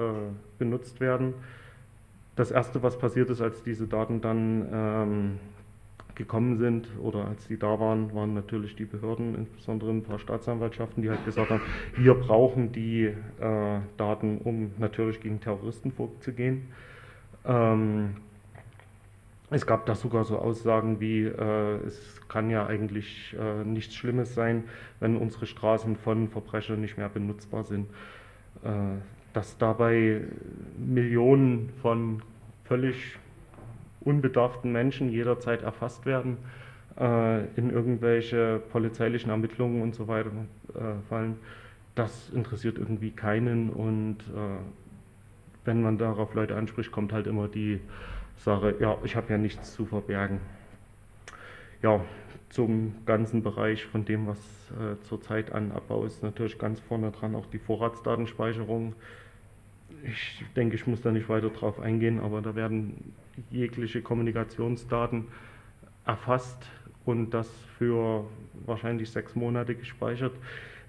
benutzt 0.58 1.00
werden. 1.00 1.35
Das 2.37 2.50
Erste, 2.50 2.82
was 2.82 2.99
passiert 2.99 3.30
ist, 3.30 3.40
als 3.40 3.62
diese 3.62 3.87
Daten 3.87 4.20
dann 4.20 4.68
ähm, 4.73 5.38
gekommen 6.18 6.58
sind 6.58 6.88
oder 7.00 7.26
als 7.26 7.46
die 7.48 7.58
da 7.58 7.80
waren, 7.80 8.14
waren 8.14 8.34
natürlich 8.34 8.76
die 8.76 8.84
Behörden, 8.84 9.34
insbesondere 9.34 9.90
ein 9.90 10.02
paar 10.02 10.18
Staatsanwaltschaften, 10.18 11.02
die 11.02 11.08
halt 11.08 11.25
gesagt 11.25 11.50
haben, 11.50 11.62
wir 11.96 12.14
brauchen 12.14 12.72
die 12.72 13.04
äh, 13.04 13.80
Daten, 13.96 14.38
um 14.38 14.72
natürlich 14.78 15.20
gegen 15.20 15.40
Terroristen 15.40 15.92
vorzugehen. 15.92 16.68
Ähm, 17.46 18.16
es 19.50 19.66
gab 19.66 19.87
da 19.87 19.94
sogar 19.94 20.25
so 20.25 20.38
Aussagen 20.38 21.00
wie, 21.00 21.25
äh, 21.25 21.87
es 21.87 22.20
kann 22.28 22.50
ja 22.50 22.66
eigentlich 22.66 23.34
äh, 23.40 23.64
nichts 23.64 23.94
Schlimmes 23.94 24.34
sein, 24.34 24.64
wenn 25.00 25.16
unsere 25.16 25.46
Straßen 25.46 25.96
von 25.96 26.28
Verbrechern 26.28 26.82
nicht 26.82 26.98
mehr 26.98 27.08
benutzbar 27.08 27.64
sind. 27.64 27.88
Äh, 28.62 28.98
dass 29.32 29.56
dabei 29.56 30.22
Millionen 30.76 31.70
von 31.80 32.22
völlig 32.64 33.18
unbedarften 34.09 34.73
Menschen 34.73 35.11
jederzeit 35.11 35.62
erfasst 35.62 36.07
werden, 36.07 36.38
äh, 36.99 37.45
in 37.57 37.71
irgendwelche 37.71 38.61
polizeilichen 38.73 39.31
Ermittlungen 39.31 39.83
und 39.83 39.95
so 39.95 40.09
weiter 40.09 40.31
äh, 40.75 41.00
fallen, 41.09 41.37
das 41.95 42.31
interessiert 42.31 42.79
irgendwie 42.79 43.11
keinen 43.11 43.71
und 43.71 44.19
äh, 44.21 44.59
wenn 45.65 45.83
man 45.83 45.99
darauf 45.99 46.35
Leute 46.35 46.57
anspricht, 46.57 46.91
kommt 46.91 47.12
halt 47.12 47.27
immer 47.27 47.49
die 47.49 47.81
Sache, 48.38 48.75
ja, 48.81 48.97
ich 49.05 49.17
habe 49.17 49.31
ja 49.31 49.38
nichts 49.38 49.75
zu 49.75 49.85
verbergen. 49.85 50.41
Ja, 51.83 52.00
zum 52.49 52.95
ganzen 53.05 53.43
Bereich 53.43 53.85
von 53.85 54.05
dem, 54.05 54.27
was 54.27 54.38
äh, 54.71 55.00
zurzeit 55.05 55.53
an 55.53 55.73
Abbau 55.73 56.05
ist, 56.05 56.23
natürlich 56.23 56.59
ganz 56.59 56.81
vorne 56.81 57.11
dran 57.11 57.35
auch 57.35 57.47
die 57.47 57.59
Vorratsdatenspeicherung. 57.59 58.95
Ich 60.04 60.45
denke, 60.57 60.76
ich 60.76 60.87
muss 60.87 61.00
da 61.00 61.11
nicht 61.11 61.28
weiter 61.28 61.50
drauf 61.50 61.80
eingehen, 61.80 62.21
aber 62.21 62.40
da 62.40 62.54
werden 62.54 63.14
jegliche 63.50 64.02
Kommunikationsdaten 64.02 65.26
erfasst 66.04 66.66
und 67.04 67.30
das 67.30 67.49
für 67.78 68.25
wahrscheinlich 68.66 69.11
sechs 69.11 69.35
Monate 69.35 69.75
gespeichert, 69.75 70.33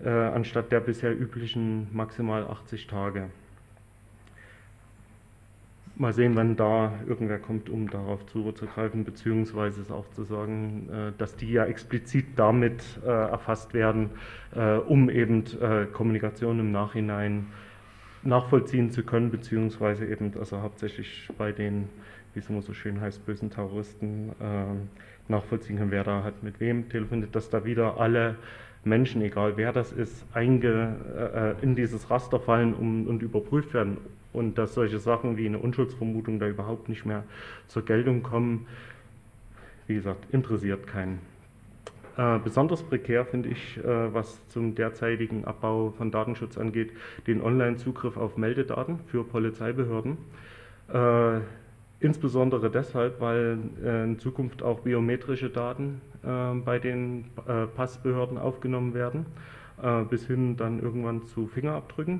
äh, 0.03 0.10
anstatt 0.10 0.72
der 0.72 0.79
bisher 0.79 1.18
üblichen 1.18 1.88
maximal 1.91 2.46
80 2.48 2.88
Tage. 2.88 3.29
Mal 5.96 6.13
sehen, 6.13 6.38
wann 6.38 6.56
da 6.56 6.94
irgendwer 7.08 7.39
kommt, 7.39 7.70
um 7.70 7.89
darauf 7.89 8.25
zurückzugreifen, 8.27 9.03
beziehungsweise 9.03 9.82
es 9.82 9.91
auch 9.91 10.10
zu 10.12 10.24
sagen, 10.24 10.88
äh, 10.89 11.12
dass 11.18 11.36
die 11.36 11.51
ja 11.51 11.65
explizit 11.65 12.25
damit 12.38 12.82
äh, 13.06 13.10
erfasst 13.10 13.74
werden, 13.74 14.12
äh, 14.56 14.75
um 14.75 15.10
eben 15.10 15.44
Kommunikation 15.91 16.60
im 16.60 16.72
Nachhinein 16.72 17.48
nachvollziehen 18.24 18.92
zu 18.92 19.04
können, 19.04 19.32
beziehungsweise 19.32 20.06
eben 20.06 20.34
also 20.38 20.62
hauptsächlich 20.62 21.30
bei 21.38 21.52
den, 21.52 21.90
wie 22.34 22.40
es 22.40 22.50
immer 22.50 22.62
so 22.62 22.74
schön 22.74 23.00
heißt, 23.02 23.26
bösen 23.26 23.50
Terroristen 23.50 24.32
nachvollziehen 25.28 25.78
können, 25.78 25.92
wer 25.92 26.04
da 26.04 26.24
hat 26.24 26.44
mit 26.44 26.60
wem 26.60 26.90
telefoniert, 26.90 27.36
dass 27.36 27.50
da 27.50 27.66
wieder 27.66 28.00
alle 28.00 28.36
Menschen, 28.84 29.22
egal 29.22 29.58
wer 29.58 29.72
das 29.72 29.92
ist, 29.92 30.26
einge, 30.34 31.56
in 31.62 31.76
dieses 31.76 32.10
Raster 32.10 32.40
fallen 32.40 32.74
und 32.74 33.22
überprüft 33.22 33.74
werden 33.74 33.98
und 34.34 34.58
dass 34.58 34.74
solche 34.74 35.00
Sachen 35.00 35.38
wie 35.38 35.46
eine 35.46 35.60
Unschuldsvermutung 35.60 36.40
da 36.40 36.48
überhaupt 36.48 36.90
nicht 36.90 37.06
mehr 37.06 37.24
zur 37.68 37.84
Geltung 37.84 38.24
kommen, 38.24 38.68
wie 39.88 39.96
gesagt, 39.96 40.32
interessiert 40.32 40.88
keinen. 40.88 41.20
Äh, 42.20 42.40
besonders 42.44 42.84
prekär 42.84 43.26
finde 43.26 43.48
ich, 43.48 43.78
äh, 43.78 44.14
was 44.14 44.46
zum 44.50 44.76
derzeitigen 44.76 45.46
Abbau 45.46 45.92
von 45.92 46.12
Datenschutz 46.12 46.58
angeht, 46.58 46.92
den 47.28 47.42
Online-Zugriff 47.42 48.18
auf 48.18 48.36
Meldedaten 48.36 49.00
für 49.08 49.24
Polizeibehörden. 49.24 50.18
Äh, 50.94 51.40
insbesondere 52.02 52.70
deshalb, 52.70 53.22
weil 53.22 53.60
äh, 53.82 54.04
in 54.04 54.20
Zukunft 54.20 54.64
auch 54.64 54.82
biometrische 54.82 55.50
Daten 55.50 56.02
äh, 56.24 56.56
bei 56.56 56.78
den 56.80 57.24
äh, 57.48 57.68
Passbehörden 57.68 58.38
aufgenommen 58.38 58.94
werden, 58.94 59.26
bis 60.10 60.28
hin 60.28 60.58
dann 60.58 60.82
irgendwann 60.82 61.26
zu 61.28 61.48
Fingerabdrücken 61.48 62.20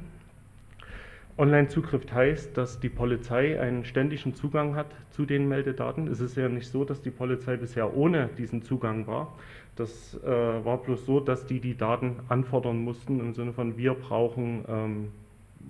Online-Zugriff 1.40 2.12
heißt, 2.12 2.58
dass 2.58 2.82
die 2.82 2.90
Polizei 2.90 3.60
einen 3.62 3.86
ständigen 3.86 4.36
Zugang 4.36 4.76
hat 4.76 4.88
zu 5.12 5.26
den 5.26 5.48
Meldedaten. 5.48 6.08
Es 6.08 6.20
ist 6.20 6.36
ja 6.36 6.50
nicht 6.50 6.68
so, 6.68 6.84
dass 6.84 7.02
die 7.02 7.12
Polizei 7.12 7.56
bisher 7.56 7.96
ohne 7.96 8.28
diesen 8.38 8.62
Zugang 8.62 9.08
war. 9.08 9.34
Das 9.78 10.20
äh, 10.22 10.28
war 10.28 10.80
bloß 10.80 11.06
so, 11.06 11.22
dass 11.22 11.46
die 11.46 11.62
die 11.62 11.78
Daten 11.78 12.18
anfordern 12.28 12.84
mussten 12.84 13.22
im 13.22 13.34
Sinne 13.34 13.54
von 13.54 13.78
wir 13.78 13.94
brauchen, 13.94 14.66
ähm, 14.68 15.08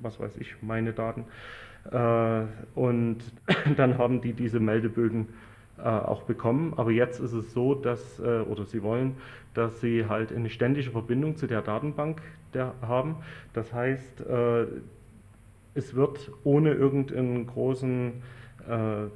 was 0.01 0.19
weiß 0.19 0.37
ich, 0.37 0.55
meine 0.63 0.91
Daten. 0.91 1.25
Äh, 1.91 2.45
und 2.73 3.17
dann 3.77 3.99
haben 3.99 4.21
die 4.21 4.33
diese 4.33 4.59
Meldebögen 4.59 5.27
äh, 5.77 5.83
auch 5.83 6.23
bekommen. 6.23 6.73
Aber 6.77 6.89
jetzt 6.89 7.19
ist 7.19 7.33
es 7.33 7.53
so, 7.53 7.75
dass, 7.75 8.19
äh, 8.19 8.39
oder 8.41 8.65
sie 8.65 8.81
wollen, 8.81 9.17
dass 9.53 9.79
sie 9.81 10.07
halt 10.07 10.33
eine 10.33 10.49
ständige 10.49 10.89
Verbindung 10.89 11.37
zu 11.37 11.45
der 11.45 11.61
Datenbank 11.61 12.23
der 12.55 12.73
haben. 12.81 13.17
Das 13.53 13.71
heißt, 13.71 14.21
äh, 14.21 14.65
es 15.73 15.95
wird 15.95 16.31
ohne 16.43 16.73
irgendeinen 16.73 17.47
großen 17.47 18.13
äh, 18.67 19.07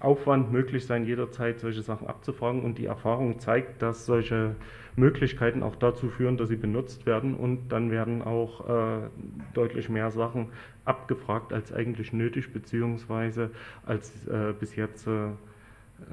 Aufwand 0.00 0.52
möglich 0.52 0.86
sein, 0.86 1.06
jederzeit 1.06 1.60
solche 1.60 1.82
Sachen 1.82 2.06
abzufragen. 2.06 2.62
Und 2.62 2.78
die 2.78 2.86
Erfahrung 2.86 3.38
zeigt, 3.38 3.80
dass 3.82 4.06
solche 4.06 4.54
Möglichkeiten 4.96 5.62
auch 5.62 5.76
dazu 5.76 6.08
führen, 6.08 6.36
dass 6.36 6.48
sie 6.48 6.56
benutzt 6.56 7.06
werden. 7.06 7.34
Und 7.34 7.68
dann 7.70 7.90
werden 7.90 8.22
auch 8.22 8.68
äh, 8.68 9.08
deutlich 9.54 9.88
mehr 9.88 10.10
Sachen 10.10 10.48
abgefragt, 10.84 11.52
als 11.52 11.72
eigentlich 11.72 12.12
nötig, 12.12 12.52
beziehungsweise 12.52 13.50
als 13.86 14.26
äh, 14.26 14.52
bis 14.58 14.76
jetzt 14.76 15.06
äh, 15.06 15.28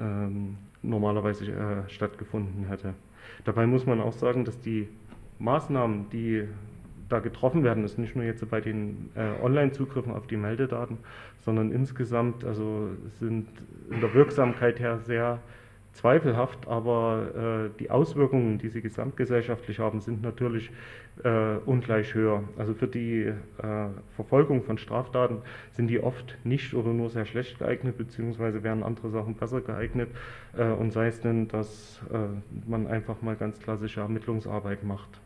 ähm, 0.00 0.56
normalerweise 0.82 1.46
äh, 1.46 1.88
stattgefunden 1.88 2.66
hätte. 2.66 2.94
Dabei 3.44 3.66
muss 3.66 3.86
man 3.86 4.00
auch 4.00 4.12
sagen, 4.12 4.44
dass 4.44 4.58
die 4.60 4.88
Maßnahmen, 5.38 6.08
die 6.10 6.48
da 7.12 7.20
getroffen 7.20 7.64
werden, 7.64 7.84
ist 7.84 7.98
nicht 7.98 8.16
nur 8.16 8.24
jetzt 8.24 8.48
bei 8.50 8.60
den 8.60 9.10
äh, 9.14 9.42
Online-Zugriffen 9.42 10.12
auf 10.12 10.26
die 10.26 10.36
Meldedaten, 10.36 10.98
sondern 11.40 11.70
insgesamt 11.70 12.44
also 12.44 12.90
sind 13.18 13.48
in 13.90 14.00
der 14.00 14.14
Wirksamkeit 14.14 14.80
her 14.80 14.98
sehr 14.98 15.40
zweifelhaft, 15.92 16.68
aber 16.68 17.68
äh, 17.74 17.78
die 17.78 17.90
Auswirkungen, 17.90 18.58
die 18.58 18.68
sie 18.68 18.80
gesamtgesellschaftlich 18.80 19.78
haben, 19.78 20.00
sind 20.00 20.22
natürlich 20.22 20.70
äh, 21.22 21.56
ungleich 21.66 22.14
höher. 22.14 22.44
Also 22.56 22.74
für 22.74 22.86
die 22.86 23.24
äh, 23.24 23.34
Verfolgung 24.16 24.62
von 24.62 24.78
Straftaten 24.78 25.38
sind 25.72 25.88
die 25.88 26.02
oft 26.02 26.38
nicht 26.44 26.74
oder 26.74 26.92
nur 26.92 27.10
sehr 27.10 27.26
schlecht 27.26 27.58
geeignet, 27.58 27.98
beziehungsweise 27.98 28.62
wären 28.62 28.82
andere 28.82 29.10
Sachen 29.10 29.34
besser 29.34 29.60
geeignet. 29.60 30.08
Äh, 30.56 30.64
und 30.64 30.92
sei 30.92 31.08
es 31.08 31.20
denn, 31.20 31.48
dass 31.48 32.00
äh, 32.10 32.68
man 32.68 32.86
einfach 32.86 33.20
mal 33.20 33.36
ganz 33.36 33.60
klassische 33.60 34.00
Ermittlungsarbeit 34.00 34.84
macht. 34.84 35.21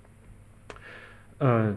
Äh, 1.38 1.72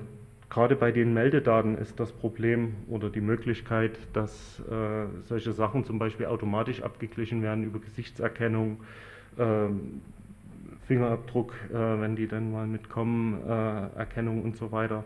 gerade 0.49 0.75
bei 0.75 0.91
den 0.91 1.13
Meldedaten 1.13 1.77
ist 1.77 1.99
das 1.99 2.11
Problem 2.11 2.75
oder 2.87 3.09
die 3.09 3.21
Möglichkeit, 3.21 3.97
dass 4.13 4.59
äh, 4.61 5.05
solche 5.25 5.53
Sachen 5.53 5.85
zum 5.85 5.99
Beispiel 5.99 6.27
automatisch 6.27 6.81
abgeglichen 6.81 7.41
werden 7.41 7.63
über 7.63 7.79
Gesichtserkennung, 7.79 8.81
äh, 9.37 9.67
Fingerabdruck, 10.87 11.53
wenn 11.69 12.15
die 12.15 12.27
dann 12.27 12.51
mal 12.51 12.65
mitkommen, 12.65 13.43
äh, 13.47 13.99
Erkennung 13.99 14.41
und 14.41 14.57
so 14.57 14.71
weiter 14.71 15.03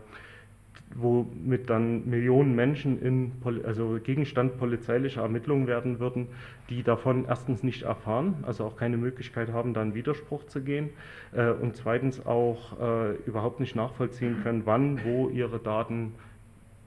womit 0.94 1.70
dann 1.70 2.08
Millionen 2.08 2.54
Menschen 2.54 3.00
in, 3.00 3.32
also 3.64 3.98
Gegenstand 4.02 4.58
polizeilicher 4.58 5.22
Ermittlungen 5.22 5.66
werden 5.66 5.98
würden, 5.98 6.28
die 6.70 6.82
davon 6.82 7.24
erstens 7.28 7.62
nicht 7.62 7.82
erfahren, 7.82 8.36
also 8.42 8.64
auch 8.64 8.76
keine 8.76 8.96
Möglichkeit 8.96 9.52
haben, 9.52 9.74
da 9.74 9.82
einen 9.82 9.94
Widerspruch 9.94 10.44
zu 10.46 10.62
gehen 10.62 10.90
äh, 11.32 11.50
und 11.50 11.76
zweitens 11.76 12.24
auch 12.24 12.80
äh, 12.80 13.14
überhaupt 13.26 13.60
nicht 13.60 13.74
nachvollziehen 13.74 14.42
können, 14.42 14.62
wann, 14.64 15.04
wo 15.04 15.28
ihre 15.28 15.58
Daten 15.58 16.14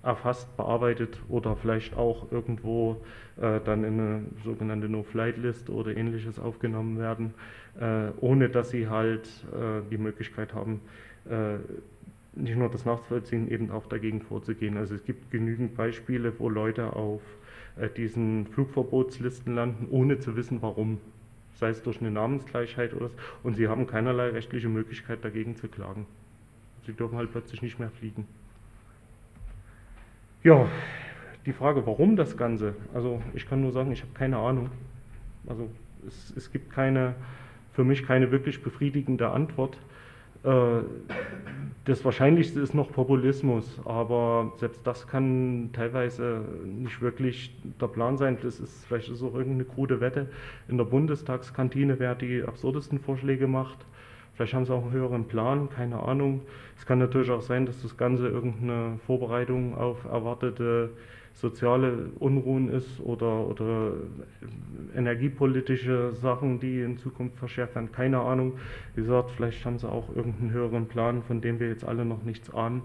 erfasst, 0.03 0.55
bearbeitet 0.55 1.19
oder 1.27 1.55
vielleicht 1.55 1.97
auch 1.97 2.31
irgendwo 2.31 3.01
äh, 3.41 3.59
dann 3.65 3.83
in 3.83 3.99
eine 3.99 4.21
sogenannte 4.43 4.87
No-Flight-List 4.87 5.69
oder 5.69 5.95
ähnliches 5.97 6.39
aufgenommen 6.39 6.97
werden, 6.97 7.33
äh, 7.79 8.11
ohne 8.21 8.49
dass 8.49 8.69
sie 8.69 8.87
halt 8.87 9.27
äh, 9.51 9.81
die 9.91 9.97
Möglichkeit 9.97 10.53
haben, 10.53 10.79
äh, 11.29 11.57
nicht 12.37 12.57
nur 12.57 12.69
das 12.69 12.85
nachzuvollziehen, 12.85 13.49
eben 13.49 13.71
auch 13.71 13.87
dagegen 13.87 14.21
vorzugehen. 14.21 14.77
Also 14.77 14.95
es 14.95 15.03
gibt 15.03 15.31
genügend 15.31 15.75
Beispiele, 15.75 16.33
wo 16.39 16.49
Leute 16.49 16.93
auf 16.93 17.21
äh, 17.77 17.89
diesen 17.89 18.47
Flugverbotslisten 18.47 19.53
landen, 19.55 19.87
ohne 19.89 20.19
zu 20.19 20.35
wissen, 20.35 20.61
warum. 20.61 20.99
Sei 21.55 21.69
es 21.69 21.81
durch 21.81 21.99
eine 22.01 22.11
Namensgleichheit 22.11 22.93
oder 22.93 23.09
so. 23.09 23.15
Und 23.41 23.55
sie 23.55 23.67
haben 23.67 23.87
keinerlei 23.87 24.29
rechtliche 24.29 24.69
Möglichkeit, 24.69 25.25
dagegen 25.25 25.55
zu 25.55 25.67
klagen. 25.67 26.05
Sie 26.85 26.93
dürfen 26.93 27.17
halt 27.17 27.31
plötzlich 27.31 27.61
nicht 27.61 27.79
mehr 27.79 27.89
fliegen. 27.89 28.27
Ja, 30.43 30.67
die 31.47 31.53
Frage, 31.53 31.85
warum 31.87 32.15
das 32.15 32.37
Ganze? 32.37 32.75
Also 32.93 33.21
ich 33.33 33.49
kann 33.49 33.61
nur 33.61 33.71
sagen, 33.71 33.91
ich 33.91 34.01
habe 34.01 34.11
keine 34.13 34.37
Ahnung. 34.37 34.69
Also 35.47 35.69
es, 36.05 36.33
es 36.37 36.51
gibt 36.51 36.71
keine, 36.71 37.15
für 37.73 37.83
mich 37.83 38.05
keine 38.05 38.31
wirklich 38.31 38.61
befriedigende 38.61 39.29
Antwort. 39.29 39.77
Äh, 40.47 40.83
das 41.85 42.03
Wahrscheinlichste 42.03 42.59
ist 42.59 42.73
noch 42.73 42.91
Populismus, 42.91 43.79
aber 43.85 44.51
selbst 44.57 44.85
das 44.85 45.07
kann 45.07 45.69
teilweise 45.71 46.41
nicht 46.65 47.01
wirklich 47.01 47.55
der 47.79 47.87
Plan 47.87 48.17
sein. 48.17 48.37
Das 48.41 48.59
ist 48.59 48.85
vielleicht 48.85 49.09
ist 49.09 49.23
auch 49.23 49.33
irgendeine 49.33 49.63
krude 49.63 50.01
Wette. 50.01 50.27
In 50.67 50.77
der 50.77 50.83
Bundestagskantine, 50.83 51.97
wer 51.99 52.13
die 52.15 52.43
absurdesten 52.43 52.99
Vorschläge 52.99 53.47
macht. 53.47 53.85
Vielleicht 54.33 54.53
haben 54.53 54.65
sie 54.65 54.73
auch 54.73 54.83
einen 54.83 54.91
höheren 54.91 55.25
Plan, 55.29 55.69
keine 55.69 56.03
Ahnung. 56.03 56.41
Es 56.77 56.85
kann 56.85 56.99
natürlich 56.99 57.31
auch 57.31 57.41
sein, 57.41 57.65
dass 57.65 57.81
das 57.81 57.95
Ganze 57.95 58.27
irgendeine 58.27 58.99
Vorbereitung 59.07 59.75
auf 59.75 60.03
erwartete 60.05 60.89
soziale 61.37 62.09
Unruhen 62.17 62.69
ist 62.69 62.99
oder, 62.99 63.47
oder 63.47 63.93
energiepolitische 64.95 66.13
Sachen, 66.13 66.59
die 66.59 66.81
in 66.81 66.97
Zukunft 66.97 67.37
verschärft 67.37 67.75
werden. 67.75 67.91
Keine 67.91 68.19
Ahnung. 68.19 68.53
Wie 68.95 69.01
gesagt, 69.01 69.31
vielleicht 69.31 69.63
haben 69.63 69.77
sie 69.77 69.87
auch 69.87 70.15
irgendeinen 70.15 70.51
höheren 70.51 70.87
Plan, 70.87 71.21
von 71.21 71.39
dem 71.39 71.59
wir 71.59 71.67
jetzt 71.67 71.85
alle 71.85 72.05
noch 72.05 72.23
nichts 72.23 72.51
ahnen. 72.53 72.81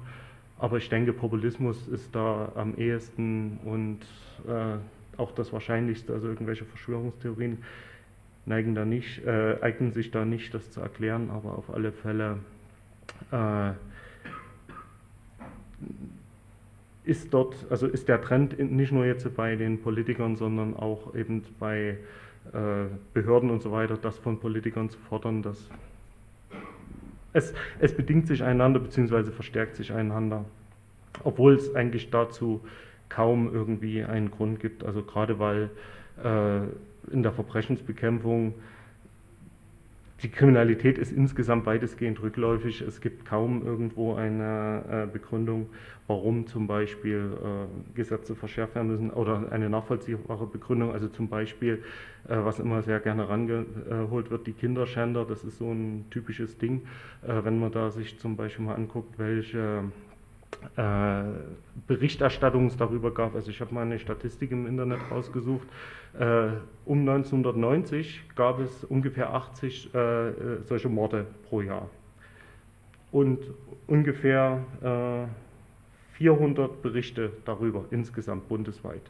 Aber 0.58 0.76
ich 0.76 0.88
denke, 0.90 1.14
Populismus 1.14 1.88
ist 1.88 2.14
da 2.14 2.52
am 2.54 2.76
ehesten 2.76 3.58
und 3.64 4.00
äh, 4.46 4.76
auch 5.18 5.32
das 5.32 5.52
Wahrscheinlichste. 5.52 6.12
Also 6.12 6.28
irgendwelche 6.28 6.66
Verschwörungstheorien 6.66 7.58
neigen 8.44 8.74
da 8.74 8.84
nicht, 8.84 9.24
äh, 9.24 9.56
eignen 9.62 9.92
sich 9.92 10.10
da 10.10 10.26
nicht, 10.26 10.52
das 10.52 10.70
zu 10.70 10.80
erklären, 10.80 11.30
aber 11.30 11.56
auf 11.56 11.72
alle 11.72 11.90
Fälle 11.90 12.38
äh, 13.30 13.72
ist 17.04 17.34
dort, 17.34 17.54
also 17.70 17.86
ist 17.86 18.08
der 18.08 18.20
Trend 18.20 18.58
nicht 18.58 18.92
nur 18.92 19.04
jetzt 19.04 19.34
bei 19.34 19.56
den 19.56 19.82
Politikern, 19.82 20.36
sondern 20.36 20.76
auch 20.76 21.14
eben 21.14 21.42
bei 21.58 21.98
äh, 22.52 22.86
Behörden 23.12 23.50
und 23.50 23.62
so 23.62 23.72
weiter, 23.72 23.96
das 23.96 24.18
von 24.18 24.38
Politikern 24.38 24.88
zu 24.88 24.98
fordern, 24.98 25.42
dass 25.42 25.68
es, 27.32 27.54
es 27.80 27.94
bedingt 27.94 28.26
sich 28.26 28.42
einander 28.42 28.78
bzw. 28.80 29.30
verstärkt 29.30 29.76
sich 29.76 29.92
einander, 29.92 30.44
obwohl 31.24 31.54
es 31.54 31.74
eigentlich 31.74 32.10
dazu 32.10 32.60
kaum 33.08 33.52
irgendwie 33.52 34.04
einen 34.04 34.30
Grund 34.30 34.60
gibt. 34.60 34.84
Also 34.84 35.02
gerade 35.02 35.38
weil 35.38 35.70
äh, 36.22 36.60
in 37.12 37.22
der 37.22 37.32
Verbrechensbekämpfung 37.32 38.54
die 40.22 40.28
Kriminalität 40.28 40.98
ist 40.98 41.10
insgesamt 41.10 41.66
weitestgehend 41.66 42.22
rückläufig. 42.22 42.80
Es 42.80 43.00
gibt 43.00 43.24
kaum 43.24 43.66
irgendwo 43.66 44.14
eine 44.14 44.84
äh, 44.88 45.06
Begründung, 45.12 45.68
warum 46.06 46.46
zum 46.46 46.66
Beispiel 46.66 47.36
äh, 47.42 47.94
Gesetze 47.96 48.36
verschärft 48.36 48.76
werden 48.76 48.88
müssen 48.88 49.10
oder 49.10 49.50
eine 49.50 49.68
nachvollziehbare 49.68 50.46
Begründung. 50.46 50.92
Also 50.92 51.08
zum 51.08 51.28
Beispiel, 51.28 51.82
äh, 52.28 52.36
was 52.36 52.60
immer 52.60 52.82
sehr 52.82 53.00
gerne 53.00 53.28
rangeholt 53.28 54.30
wird, 54.30 54.46
die 54.46 54.52
Kinderschänder. 54.52 55.24
Das 55.24 55.42
ist 55.42 55.58
so 55.58 55.72
ein 55.72 56.06
typisches 56.10 56.56
Ding. 56.58 56.82
Wenn 57.22 57.58
man 57.58 57.72
da 57.72 57.90
sich 57.90 58.18
zum 58.18 58.36
Beispiel 58.36 58.64
mal 58.64 58.74
anguckt, 58.74 59.18
welche 59.18 59.84
Berichterstattung 61.86 62.66
es 62.66 62.76
darüber 62.76 63.12
gab. 63.12 63.34
Also 63.34 63.50
ich 63.50 63.60
habe 63.60 63.74
mal 63.74 63.82
eine 63.82 63.98
Statistik 63.98 64.52
im 64.52 64.66
Internet 64.66 65.00
rausgesucht. 65.10 65.66
Äh, 66.18 66.50
um 66.84 67.00
1990 67.00 68.22
gab 68.36 68.60
es 68.60 68.84
ungefähr 68.84 69.34
80 69.34 69.94
äh, 69.94 70.28
äh, 70.28 70.34
solche 70.64 70.88
Morde 70.88 71.26
pro 71.48 71.62
Jahr. 71.62 71.88
Und 73.10 73.40
ungefähr 73.86 74.64
400 76.12 76.70
äh, 76.70 76.74
Berichte 76.80 77.32
darüber 77.44 77.84
insgesamt 77.90 78.48
bundesweit. 78.48 79.02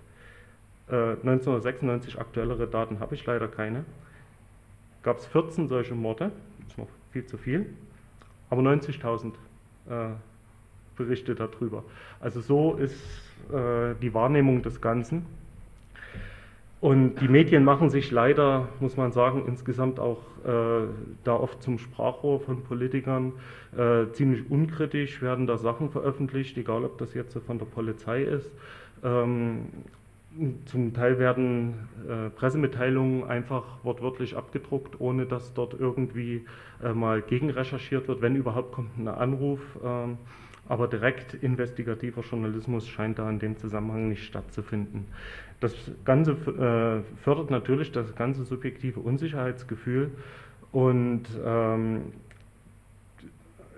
1996 0.88 2.18
aktuellere 2.18 2.66
Daten 2.66 2.98
habe 2.98 3.14
ich 3.14 3.24
leider 3.24 3.46
keine. 3.46 3.84
Gab 5.04 5.18
es 5.18 5.26
14 5.26 5.68
solche 5.68 5.94
Morde, 5.94 6.32
das 6.58 6.72
ist 6.72 6.78
noch 6.78 6.88
viel 7.12 7.24
zu 7.24 7.38
viel, 7.38 7.72
aber 8.50 8.62
90.000 8.62 9.32
Berichte 11.02 11.34
darüber. 11.34 11.84
Also 12.20 12.40
so 12.40 12.74
ist 12.74 12.94
äh, 13.52 13.94
die 14.00 14.14
Wahrnehmung 14.14 14.62
des 14.62 14.80
Ganzen. 14.80 15.26
Und 16.80 17.20
die 17.20 17.28
Medien 17.28 17.62
machen 17.62 17.90
sich 17.90 18.10
leider, 18.10 18.68
muss 18.80 18.96
man 18.96 19.12
sagen, 19.12 19.44
insgesamt 19.46 20.00
auch 20.00 20.18
äh, 20.44 20.88
da 21.22 21.34
oft 21.34 21.62
zum 21.62 21.78
Sprachrohr 21.78 22.40
von 22.40 22.64
Politikern. 22.64 23.34
Äh, 23.76 24.10
ziemlich 24.12 24.50
unkritisch 24.50 25.22
werden 25.22 25.46
da 25.46 25.58
Sachen 25.58 25.90
veröffentlicht, 25.90 26.58
egal 26.58 26.84
ob 26.84 26.98
das 26.98 27.14
jetzt 27.14 27.38
von 27.46 27.58
der 27.58 27.66
Polizei 27.66 28.22
ist. 28.22 28.50
Ähm, 29.04 29.66
zum 30.64 30.92
Teil 30.92 31.20
werden 31.20 31.88
äh, 32.08 32.30
Pressemitteilungen 32.30 33.24
einfach 33.24 33.62
wortwörtlich 33.84 34.36
abgedruckt, 34.36 35.00
ohne 35.00 35.26
dass 35.26 35.54
dort 35.54 35.78
irgendwie 35.78 36.44
äh, 36.82 36.92
mal 36.92 37.22
gegenrecherchiert 37.22 38.08
wird. 38.08 38.22
Wenn 38.22 38.34
überhaupt 38.34 38.72
kommt 38.72 38.98
ein 38.98 39.06
Anruf. 39.06 39.60
Ähm, 39.84 40.18
aber 40.68 40.88
direkt 40.88 41.34
investigativer 41.34 42.22
Journalismus 42.22 42.88
scheint 42.88 43.18
da 43.18 43.28
in 43.28 43.38
dem 43.38 43.56
Zusammenhang 43.56 44.08
nicht 44.08 44.24
stattzufinden. 44.24 45.06
Das 45.60 45.74
Ganze 46.04 46.32
äh, 46.32 47.22
fördert 47.22 47.50
natürlich 47.50 47.92
das 47.92 48.14
ganze 48.14 48.44
subjektive 48.44 49.00
Unsicherheitsgefühl 49.00 50.10
und 50.72 51.24
ähm, 51.44 52.12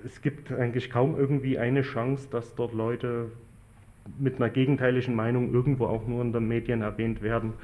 es 0.05 0.21
gibt 0.23 0.53
eigentlich 0.53 0.91
kaum 0.91 1.17
irgendwie 1.19 1.59
eine 1.59 1.83
Chance, 1.83 2.29
dass 2.31 2.55
dort 2.55 2.75
Leute 2.75 3.31
mit 4.19 4.37
einer 4.37 4.51
gegenteiligen 4.51 5.15
Meinung 5.15 5.53
irgendwo 5.53 5.87
auch 5.87 6.07
nur 6.07 6.23
in 6.23 6.33
den 6.33 6.47
Medien 6.47 6.83
erwähnt 6.83 7.23
werden. 7.23 7.55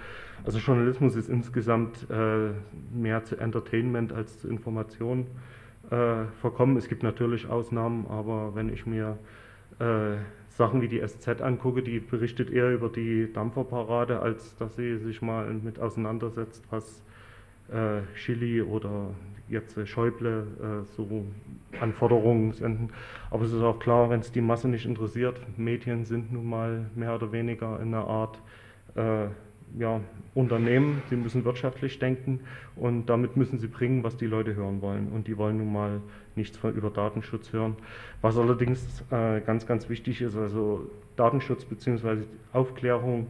Also 0.45 0.59
Journalismus 0.59 1.17
ist 1.17 1.29
insgesamt 1.29 2.07
äh, 2.11 2.51
mehr 2.95 3.25
zu 3.25 3.37
Entertainment 3.37 4.13
als 4.13 4.41
zu 4.41 4.49
Information 4.49 5.27
äh, 5.91 6.25
verkommen. 6.41 6.77
Es 6.77 6.89
gibt 6.89 7.03
natürlich 7.03 7.49
Ausnahmen, 7.49 8.07
aber 8.09 8.55
wenn 8.55 8.73
ich 8.73 8.87
mir 8.87 9.19
äh, 9.79 10.17
Sachen 10.49 10.83
wie 10.83 10.89
die 10.89 11.01
SZ 11.01 11.41
angucke, 11.41 11.83
die 11.83 12.01
berichtet 12.01 12.51
eher 12.51 12.71
über 12.73 12.89
die 12.89 13.33
Dampferparade, 13.33 14.21
als 14.21 14.57
dass 14.57 14.77
sie 14.77 14.99
sich 14.99 15.23
mal 15.23 15.53
mit 15.53 15.79
auseinandersetzt, 15.79 16.65
was 16.71 17.03
äh, 17.73 18.03
Chili 18.17 18.63
oder 18.63 19.15
jetzt 19.49 19.77
Schäuble 19.89 20.47
äh, 20.61 20.85
so 20.97 21.25
an 21.81 21.93
Forderungen 21.93 22.53
senden. 22.53 22.91
Aber 23.31 23.45
es 23.45 23.53
ist 23.53 23.63
auch 23.63 23.79
klar, 23.79 24.11
wenn 24.11 24.21
es 24.21 24.33
die 24.33 24.41
Masse 24.41 24.69
nicht 24.69 24.87
interessiert, 24.87 25.41
Medien 25.57 26.05
sind 26.05 26.33
nun 26.33 26.49
mal 26.49 26.87
mehr 26.95 27.15
oder 27.15 27.33
weniger 27.33 27.81
in 27.81 27.95
einer 27.95 28.07
Art 28.07 28.41
äh, 28.95 29.29
ja, 29.79 30.01
Unternehmen, 30.35 31.03
sie 31.11 31.17
müssen 31.17 31.45
wirtschaftlich 31.45 31.99
denken 31.99 32.41
und 32.77 33.07
damit 33.07 33.37
müssen 33.37 33.59
sie 33.59 33.69
bringen, 33.69 34.05
was 34.05 34.17
die 34.17 34.27
Leute 34.27 34.55
hören 34.55 34.81
wollen. 34.81 35.09
Und 35.09 35.27
die 35.27 35.37
wollen 35.37 35.59
nun 35.59 35.73
mal 35.73 36.01
nichts 36.37 36.57
von, 36.57 36.75
über 36.75 36.91
Datenschutz 36.91 37.53
hören. 37.53 37.77
Was 38.21 38.37
allerdings 38.37 39.05
äh, 39.11 39.41
ganz, 39.41 39.67
ganz 39.67 39.89
wichtig 39.89 40.21
ist, 40.21 40.37
also 40.37 40.91
Datenschutz 41.17 41.65
bzw. 41.65 42.25
Aufklärung, 42.53 43.27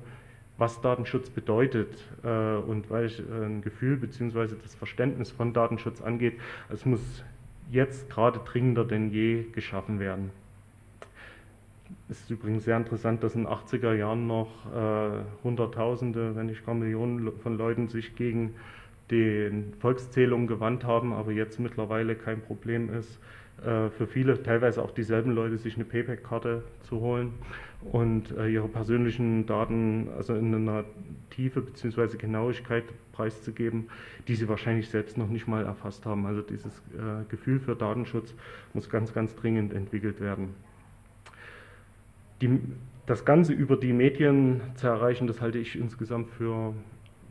was 0.58 0.80
Datenschutz 0.82 1.30
bedeutet 1.30 1.88
äh, 2.22 2.56
und 2.56 2.90
welch 2.90 3.20
äh, 3.20 3.60
Gefühl 3.60 3.96
bzw. 3.96 4.48
das 4.62 4.74
Verständnis 4.74 5.30
von 5.30 5.52
Datenschutz 5.52 6.02
angeht, 6.02 6.34
es 6.68 6.84
muss 6.84 7.00
jetzt 7.70 8.10
gerade 8.10 8.40
dringender 8.40 8.84
denn 8.84 9.10
je 9.10 9.44
geschaffen 9.52 10.00
werden. 10.00 10.30
Es 12.10 12.22
ist 12.22 12.30
übrigens 12.30 12.64
sehr 12.64 12.76
interessant, 12.76 13.22
dass 13.22 13.36
in 13.36 13.44
den 13.44 13.52
80er 13.52 13.94
Jahren 13.94 14.26
noch 14.26 14.48
äh, 14.74 15.22
Hunderttausende, 15.44 16.34
wenn 16.34 16.46
nicht 16.46 16.66
gar 16.66 16.74
Millionen 16.74 17.30
von 17.38 17.56
Leuten 17.56 17.86
sich 17.86 18.16
gegen 18.16 18.56
die 19.12 19.64
Volkszählung 19.78 20.48
gewandt 20.48 20.82
haben, 20.84 21.12
aber 21.12 21.30
jetzt 21.30 21.60
mittlerweile 21.60 22.16
kein 22.16 22.40
Problem 22.40 22.92
ist, 22.92 23.20
äh, 23.64 23.90
für 23.90 24.08
viele, 24.08 24.42
teilweise 24.42 24.82
auch 24.82 24.90
dieselben 24.90 25.30
Leute, 25.30 25.56
sich 25.58 25.76
eine 25.76 25.84
Payback-Karte 25.84 26.64
zu 26.82 26.98
holen 26.98 27.32
und 27.92 28.36
äh, 28.36 28.48
ihre 28.48 28.66
persönlichen 28.66 29.46
Daten 29.46 30.08
also 30.16 30.34
in 30.34 30.52
einer 30.52 30.84
Tiefe 31.30 31.60
bzw. 31.60 32.16
Genauigkeit 32.16 32.84
preiszugeben, 33.12 33.88
die 34.26 34.34
sie 34.34 34.48
wahrscheinlich 34.48 34.88
selbst 34.88 35.16
noch 35.16 35.28
nicht 35.28 35.46
mal 35.46 35.64
erfasst 35.64 36.04
haben. 36.06 36.26
Also 36.26 36.42
dieses 36.42 36.76
äh, 36.92 37.24
Gefühl 37.28 37.60
für 37.60 37.76
Datenschutz 37.76 38.34
muss 38.74 38.90
ganz, 38.90 39.14
ganz 39.14 39.36
dringend 39.36 39.72
entwickelt 39.72 40.20
werden 40.20 40.56
die, 42.40 42.60
das 43.06 43.24
Ganze 43.24 43.52
über 43.52 43.76
die 43.76 43.92
Medien 43.92 44.60
zu 44.74 44.86
erreichen, 44.86 45.26
das 45.26 45.40
halte 45.40 45.58
ich 45.58 45.76
insgesamt 45.76 46.30
für 46.30 46.74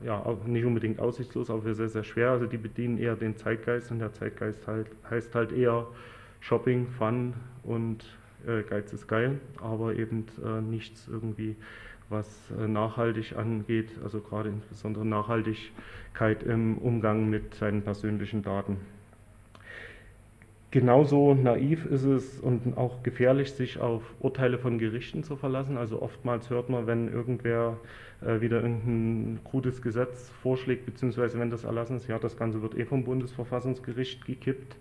ja, 0.03 0.23
nicht 0.45 0.65
unbedingt 0.65 0.99
aussichtslos, 0.99 1.49
aber 1.49 1.61
für 1.63 1.75
sehr, 1.75 1.89
sehr 1.89 2.03
schwer. 2.03 2.31
Also 2.31 2.45
die 2.45 2.57
bedienen 2.57 2.97
eher 2.97 3.15
den 3.15 3.35
Zeitgeist 3.35 3.91
und 3.91 3.99
der 3.99 4.13
Zeitgeist 4.13 4.67
halt, 4.67 4.87
heißt 5.09 5.35
halt 5.35 5.51
eher 5.51 5.87
Shopping, 6.39 6.87
Fun 6.87 7.33
und 7.63 8.05
äh, 8.47 8.63
Geiz 8.63 8.93
ist 8.93 9.07
geil, 9.07 9.39
aber 9.61 9.95
eben 9.95 10.25
äh, 10.43 10.61
nichts 10.61 11.07
irgendwie, 11.09 11.55
was 12.07 12.51
äh, 12.57 12.67
nachhaltig 12.67 13.35
angeht, 13.35 13.91
also 14.03 14.21
gerade 14.21 14.49
insbesondere 14.49 15.05
Nachhaltigkeit 15.05 16.43
im 16.43 16.77
Umgang 16.77 17.29
mit 17.29 17.55
seinen 17.55 17.81
persönlichen 17.81 18.41
Daten. 18.41 18.77
Genauso 20.71 21.33
naiv 21.33 21.87
ist 21.87 22.03
es 22.03 22.39
und 22.39 22.77
auch 22.77 23.01
gefährlich, 23.01 23.53
sich 23.53 23.79
auf 23.79 24.03
Urteile 24.19 24.59
von 24.59 24.77
Gerichten 24.77 25.23
zu 25.23 25.35
verlassen. 25.35 25.77
Also 25.77 25.99
oftmals 25.99 26.51
hört 26.51 26.69
man, 26.69 26.85
wenn 26.85 27.11
irgendwer 27.11 27.77
äh, 28.21 28.39
wieder 28.41 28.61
irgendein 28.61 29.39
gutes 29.43 29.81
Gesetz 29.81 30.29
vorschlägt, 30.43 30.85
beziehungsweise 30.85 31.39
wenn 31.39 31.49
das 31.49 31.63
erlassen 31.63 31.97
ist, 31.97 32.07
ja, 32.07 32.19
das 32.19 32.37
Ganze 32.37 32.61
wird 32.61 32.77
eh 32.77 32.85
vom 32.85 33.03
Bundesverfassungsgericht 33.03 34.25
gekippt. 34.25 34.77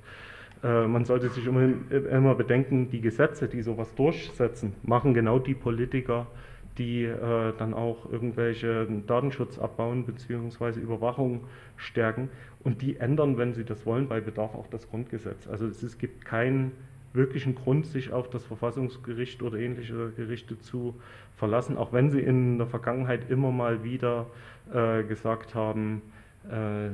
Äh, 0.62 0.87
man 0.87 1.07
sollte 1.07 1.31
sich 1.31 1.46
immer, 1.46 1.72
immer 1.90 2.35
bedenken, 2.35 2.90
die 2.90 3.01
Gesetze, 3.01 3.48
die 3.48 3.62
sowas 3.62 3.94
durchsetzen, 3.94 4.74
machen 4.83 5.14
genau 5.14 5.38
die 5.38 5.55
Politiker, 5.55 6.27
die 6.76 7.04
äh, 7.04 7.52
dann 7.59 7.74
auch 7.74 8.11
irgendwelche 8.11 8.87
Datenschutz 9.07 9.59
abbauen 9.59 10.04
bzw. 10.04 10.81
Überwachung 10.81 11.44
stärken 11.76 12.28
und 12.62 12.83
die 12.83 12.96
ändern, 12.96 13.38
wenn 13.38 13.54
sie 13.54 13.64
das 13.64 13.87
wollen, 13.87 14.09
bei 14.09 14.20
Bedarf 14.20 14.54
auch 14.54 14.68
das 14.68 14.88
Grundgesetz. 14.88 15.48
Also 15.48 15.66
es, 15.66 15.83
es 15.83 15.98
gibt 15.98 16.24
keinen 16.24 16.72
wirklichen 17.12 17.54
Grund, 17.54 17.87
sich 17.87 18.12
auf 18.12 18.28
das 18.31 18.44
Verfassungsgericht 18.44 19.42
oder 19.42 19.59
ähnliche 19.59 20.12
Gerichte 20.16 20.59
zu 20.59 20.94
verlassen, 21.37 21.76
auch 21.76 21.92
wenn 21.92 22.11
sie 22.11 22.20
in 22.20 22.59
der 22.59 22.66
Vergangenheit 22.66 23.31
immer 23.31 23.50
mal 23.50 23.83
wieder 23.83 24.26
äh, 24.72 25.02
gesagt 25.04 25.54
haben, 25.54 26.02
äh, 26.50 26.90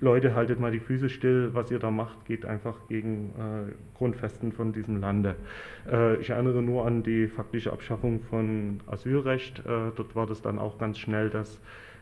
Leute, 0.00 0.34
haltet 0.34 0.60
mal 0.60 0.70
die 0.70 0.80
Füße 0.80 1.08
still, 1.08 1.50
was 1.52 1.70
ihr 1.70 1.78
da 1.78 1.90
macht, 1.90 2.24
geht 2.24 2.44
einfach 2.44 2.76
gegen 2.88 3.30
äh, 3.30 3.96
Grundfesten 3.96 4.52
von 4.52 4.72
diesem 4.72 5.00
Lande. 5.00 5.36
Äh, 5.90 6.16
ich 6.16 6.30
erinnere 6.30 6.62
nur 6.62 6.86
an 6.86 7.02
die 7.02 7.28
faktische 7.28 7.72
Abschaffung 7.72 8.20
von 8.22 8.80
Asylrecht. 8.86 9.60
Äh, 9.60 9.92
dort 9.96 10.14
war 10.14 10.26
das 10.26 10.42
dann 10.42 10.58
auch 10.58 10.78
ganz 10.78 10.98
schnell, 10.98 11.30
dass, 11.30 11.56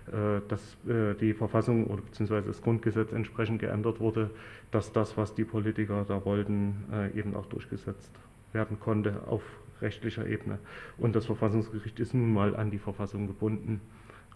äh, 0.09 0.41
dass 0.49 0.77
äh, 0.89 1.15
die 1.15 1.33
Verfassung 1.33 1.87
oder 1.87 2.03
beziehungsweise 2.03 2.49
das 2.49 2.63
Grundgesetz 2.63 3.13
entsprechend 3.13 3.61
geändert 3.61 4.01
wurde, 4.01 4.31
dass 4.71 4.93
das, 4.93 5.17
was 5.17 5.35
die 5.35 5.45
Politiker 5.45 6.05
da 6.07 6.25
wollten, 6.25 6.85
äh, 6.93 7.19
eben 7.19 7.37
auch 7.37 7.47
durchgesetzt 7.47 8.13
werden 8.53 8.81
konnte 8.81 9.27
auf 9.29 9.43
rechtlicher 9.81 10.27
Ebene. 10.27 10.59
Und 10.99 11.15
das 11.15 11.27
Verfassungsgericht 11.27 12.01
ist 12.01 12.15
nun 12.15 12.33
mal 12.33 12.57
an 12.57 12.71
die 12.71 12.79
Verfassung 12.79 13.27
gebunden 13.27 13.81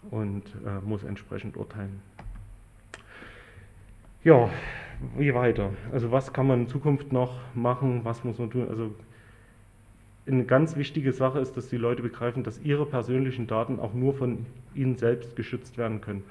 und 0.09 0.43
äh, 0.65 0.85
muss 0.85 1.03
entsprechend 1.03 1.57
urteilen. 1.57 2.01
Ja, 4.25 4.49
wie 5.19 5.35
weiter? 5.35 5.69
Also 5.91 6.11
was 6.11 6.33
kann 6.33 6.47
man 6.47 6.61
in 6.61 6.67
Zukunft 6.67 7.13
noch 7.13 7.37
machen? 7.53 8.01
Was 8.05 8.23
muss 8.23 8.39
man 8.39 8.49
tun? 8.49 8.67
Also 8.67 8.91
eine 10.25 10.45
ganz 10.45 10.75
wichtige 10.75 11.13
Sache 11.13 11.37
ist, 11.37 11.55
dass 11.55 11.69
die 11.69 11.77
Leute 11.77 12.01
begreifen, 12.01 12.43
dass 12.43 12.59
ihre 12.59 12.87
persönlichen 12.87 13.45
Daten 13.45 13.79
auch 13.79 13.93
nur 13.93 14.15
von 14.15 14.47
ihnen 14.73 14.95
selbst 14.97 15.35
geschützt 15.35 15.77
werden 15.77 16.01
können. 16.01 16.23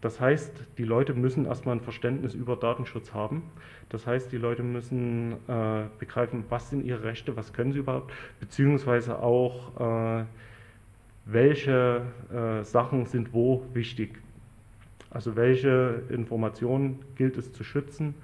Das 0.00 0.22
heißt, 0.22 0.52
die 0.78 0.84
Leute 0.84 1.12
müssen 1.12 1.44
erstmal 1.44 1.76
ein 1.76 1.82
Verständnis 1.82 2.32
über 2.32 2.56
Datenschutz 2.56 3.12
haben. 3.12 3.42
Das 3.90 4.06
heißt, 4.06 4.32
die 4.32 4.38
Leute 4.38 4.62
müssen 4.62 5.34
äh, 5.48 5.82
begreifen, 5.98 6.44
was 6.48 6.70
sind 6.70 6.82
ihre 6.82 7.04
Rechte, 7.04 7.36
was 7.36 7.52
können 7.52 7.74
sie 7.74 7.80
überhaupt, 7.80 8.10
beziehungsweise 8.40 9.18
auch, 9.18 10.22
äh, 10.22 10.24
welche 11.26 12.06
äh, 12.32 12.64
Sachen 12.64 13.04
sind 13.04 13.34
wo 13.34 13.66
wichtig. 13.74 14.18
Also 15.18 15.34
welche 15.34 16.04
Informationen 16.10 17.00
gilt 17.16 17.38
es 17.38 17.52
zu 17.52 17.64
schützen, 17.64 18.14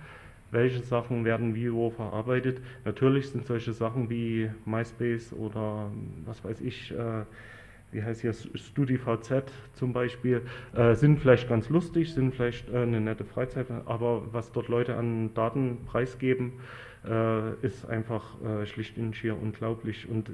welche 0.52 0.78
Sachen 0.78 1.24
werden 1.24 1.56
wie 1.56 1.72
wo 1.72 1.90
verarbeitet. 1.90 2.60
Natürlich 2.84 3.30
sind 3.30 3.46
solche 3.46 3.72
Sachen 3.72 4.10
wie 4.10 4.48
MySpace 4.64 5.32
oder 5.32 5.90
was 6.24 6.44
weiß 6.44 6.60
ich, 6.60 6.92
äh, 6.92 7.24
wie 7.90 8.00
heißt 8.00 8.20
hier, 8.20 8.32
StudiVZ 8.32 9.42
zum 9.72 9.92
Beispiel, 9.92 10.42
äh, 10.72 10.94
sind 10.94 11.18
vielleicht 11.18 11.48
ganz 11.48 11.68
lustig, 11.68 12.14
sind 12.14 12.32
vielleicht 12.32 12.72
äh, 12.72 12.82
eine 12.82 13.00
nette 13.00 13.24
Freizeit, 13.24 13.66
aber 13.86 14.32
was 14.32 14.52
dort 14.52 14.68
Leute 14.68 14.94
an 14.94 15.34
Daten 15.34 15.78
preisgeben, 15.86 16.52
äh, 17.08 17.54
ist 17.66 17.88
einfach 17.88 18.40
äh, 18.42 18.66
schlicht 18.66 18.98
und 18.98 19.14
schier 19.14 19.40
unglaublich. 19.40 20.08
Und 20.08 20.28
äh, 20.28 20.32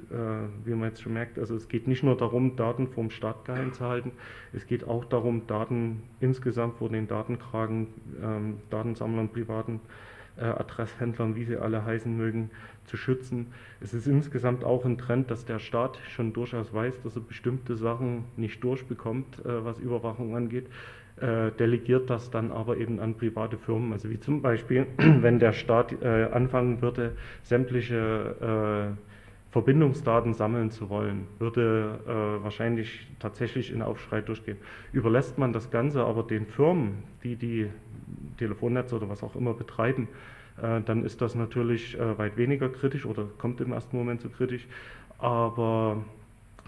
wie 0.63 0.71
man 0.71 0.89
jetzt 0.89 1.01
schon 1.01 1.13
merkt, 1.13 1.37
also 1.37 1.55
es 1.55 1.67
geht 1.67 1.87
nicht 1.87 2.03
nur 2.03 2.17
darum, 2.17 2.55
Daten 2.55 2.87
vom 2.87 3.09
Staat 3.09 3.45
geheim 3.45 3.73
zu 3.73 3.85
halten, 3.85 4.11
es 4.53 4.65
geht 4.67 4.87
auch 4.87 5.05
darum, 5.05 5.47
Daten 5.47 6.03
insgesamt 6.19 6.77
vor 6.77 6.89
den 6.89 7.07
Datenkragen, 7.07 7.87
ähm, 8.21 8.57
Datensammlern, 8.69 9.29
privaten 9.29 9.81
äh, 10.37 10.45
Adresshändlern, 10.45 11.35
wie 11.35 11.43
sie 11.43 11.57
alle 11.57 11.83
heißen 11.85 12.15
mögen, 12.15 12.51
zu 12.85 12.97
schützen. 12.97 13.53
Es 13.79 13.93
ist 13.93 14.07
insgesamt 14.07 14.63
auch 14.63 14.85
ein 14.85 14.97
Trend, 14.97 15.29
dass 15.29 15.45
der 15.45 15.59
Staat 15.59 15.99
schon 16.09 16.33
durchaus 16.33 16.73
weiß, 16.73 17.01
dass 17.03 17.15
er 17.15 17.21
bestimmte 17.21 17.75
Sachen 17.75 18.25
nicht 18.37 18.63
durchbekommt, 18.63 19.45
äh, 19.45 19.63
was 19.63 19.79
Überwachung 19.79 20.35
angeht, 20.35 20.67
äh, 21.21 21.51
delegiert 21.51 22.09
das 22.09 22.31
dann 22.31 22.51
aber 22.51 22.77
eben 22.77 22.99
an 22.99 23.15
private 23.15 23.57
Firmen. 23.57 23.93
Also 23.93 24.09
wie 24.09 24.19
zum 24.19 24.41
Beispiel, 24.41 24.87
wenn 24.97 25.39
der 25.39 25.53
Staat 25.53 26.03
anfangen 26.03 26.81
würde, 26.81 27.13
sämtliche 27.43 28.97
Verbindungsdaten 29.51 30.33
sammeln 30.33 30.71
zu 30.71 30.89
wollen, 30.89 31.27
würde 31.37 31.99
äh, 32.07 32.43
wahrscheinlich 32.43 33.07
tatsächlich 33.19 33.71
in 33.71 33.81
Aufschrei 33.81 34.21
durchgehen. 34.21 34.57
Überlässt 34.93 35.37
man 35.37 35.51
das 35.51 35.69
Ganze 35.69 36.05
aber 36.05 36.23
den 36.23 36.45
Firmen, 36.45 37.03
die 37.23 37.35
die 37.35 37.69
Telefonnetze 38.37 38.95
oder 38.95 39.09
was 39.09 39.23
auch 39.23 39.35
immer 39.35 39.53
betreiben, 39.53 40.07
äh, 40.61 40.79
dann 40.81 41.03
ist 41.03 41.21
das 41.21 41.35
natürlich 41.35 41.99
äh, 41.99 42.17
weit 42.17 42.37
weniger 42.37 42.69
kritisch 42.69 43.05
oder 43.05 43.27
kommt 43.37 43.59
im 43.59 43.73
ersten 43.73 43.97
Moment 43.97 44.21
so 44.21 44.29
kritisch. 44.29 44.67
Aber 45.17 45.97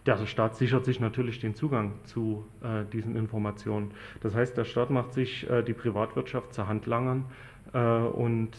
der 0.06 0.26
Staat 0.26 0.56
sichert 0.56 0.86
sich 0.86 1.00
natürlich 1.00 1.40
den 1.40 1.56
Zugang 1.56 1.94
zu 2.04 2.46
äh, 2.62 2.84
diesen 2.92 3.16
Informationen. 3.16 3.92
Das 4.22 4.36
heißt, 4.36 4.58
der 4.58 4.66
Staat 4.66 4.90
macht 4.90 5.14
sich 5.14 5.50
äh, 5.50 5.64
die 5.64 5.74
Privatwirtschaft 5.74 6.54
zur 6.54 6.68
Handlangern 6.68 7.26
äh, 7.74 7.80
und 7.80 8.52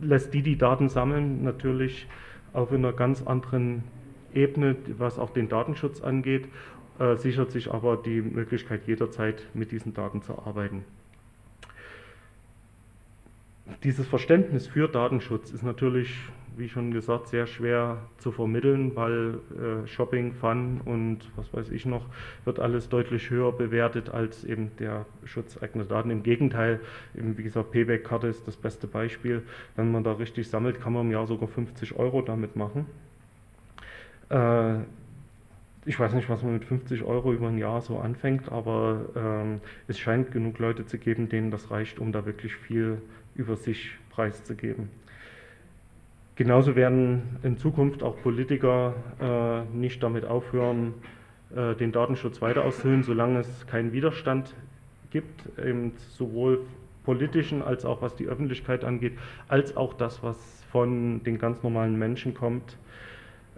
lässt 0.00 0.32
die, 0.32 0.42
die 0.42 0.56
Daten 0.56 0.88
sammeln, 0.88 1.42
natürlich 1.42 2.06
auf 2.52 2.72
einer 2.72 2.92
ganz 2.92 3.26
anderen 3.26 3.82
Ebene, 4.32 4.76
was 4.96 5.18
auch 5.18 5.30
den 5.30 5.48
Datenschutz 5.48 6.00
angeht, 6.00 6.48
äh, 6.98 7.16
sichert 7.16 7.50
sich 7.50 7.72
aber 7.72 7.96
die 7.96 8.22
Möglichkeit 8.22 8.86
jederzeit 8.86 9.46
mit 9.54 9.72
diesen 9.72 9.92
Daten 9.92 10.22
zu 10.22 10.38
arbeiten 10.38 10.84
dieses 13.82 14.06
Verständnis 14.06 14.66
für 14.66 14.88
Datenschutz 14.88 15.50
ist 15.50 15.62
natürlich, 15.62 16.14
wie 16.58 16.68
schon 16.68 16.92
gesagt, 16.92 17.28
sehr 17.28 17.46
schwer 17.46 17.98
zu 18.18 18.32
vermitteln, 18.32 18.94
weil 18.96 19.38
äh, 19.56 19.86
Shopping, 19.86 20.32
Fun 20.32 20.80
und 20.84 21.18
was 21.36 21.52
weiß 21.54 21.70
ich 21.70 21.86
noch, 21.86 22.06
wird 22.44 22.58
alles 22.58 22.88
deutlich 22.88 23.30
höher 23.30 23.52
bewertet 23.52 24.10
als 24.10 24.44
eben 24.44 24.70
der 24.78 25.06
Schutz 25.24 25.62
eigener 25.62 25.84
Daten. 25.84 26.10
Im 26.10 26.22
Gegenteil, 26.22 26.80
eben 27.16 27.38
wie 27.38 27.42
gesagt, 27.42 27.70
Payback-Karte 27.70 28.26
ist 28.26 28.46
das 28.46 28.56
beste 28.56 28.86
Beispiel. 28.86 29.42
Wenn 29.76 29.92
man 29.92 30.04
da 30.04 30.12
richtig 30.12 30.48
sammelt, 30.48 30.80
kann 30.80 30.92
man 30.92 31.06
im 31.06 31.12
Jahr 31.12 31.26
sogar 31.26 31.48
50 31.48 31.96
Euro 31.96 32.22
damit 32.22 32.56
machen. 32.56 32.86
Äh, 34.30 34.78
ich 35.84 35.98
weiß 35.98 36.12
nicht, 36.12 36.28
was 36.28 36.42
man 36.42 36.54
mit 36.54 36.64
50 36.64 37.02
Euro 37.04 37.32
über 37.32 37.48
ein 37.48 37.56
Jahr 37.56 37.80
so 37.80 37.98
anfängt, 37.98 38.50
aber 38.52 39.06
ähm, 39.16 39.60
es 39.86 39.98
scheint 39.98 40.32
genug 40.32 40.58
Leute 40.58 40.84
zu 40.84 40.98
geben, 40.98 41.28
denen 41.28 41.50
das 41.50 41.70
reicht, 41.70 41.98
um 41.98 42.12
da 42.12 42.26
wirklich 42.26 42.54
viel 42.56 43.00
über 43.34 43.56
sich 43.56 43.92
preiszugeben. 44.10 44.90
Genauso 46.38 46.76
werden 46.76 47.36
in 47.42 47.56
Zukunft 47.56 48.04
auch 48.04 48.22
Politiker 48.22 48.94
äh, 49.20 49.76
nicht 49.76 50.00
damit 50.04 50.24
aufhören, 50.24 50.94
äh, 51.52 51.74
den 51.74 51.90
Datenschutz 51.90 52.40
weiter 52.40 52.64
auszuhöhlen, 52.64 53.02
solange 53.02 53.40
es 53.40 53.66
keinen 53.66 53.90
Widerstand 53.90 54.54
gibt, 55.10 55.42
sowohl 56.10 56.60
politischen 57.02 57.60
als 57.60 57.84
auch 57.84 58.02
was 58.02 58.14
die 58.14 58.26
Öffentlichkeit 58.26 58.84
angeht, 58.84 59.14
als 59.48 59.76
auch 59.76 59.94
das, 59.94 60.22
was 60.22 60.36
von 60.70 61.24
den 61.24 61.38
ganz 61.38 61.64
normalen 61.64 61.98
Menschen 61.98 62.34
kommt. 62.34 62.78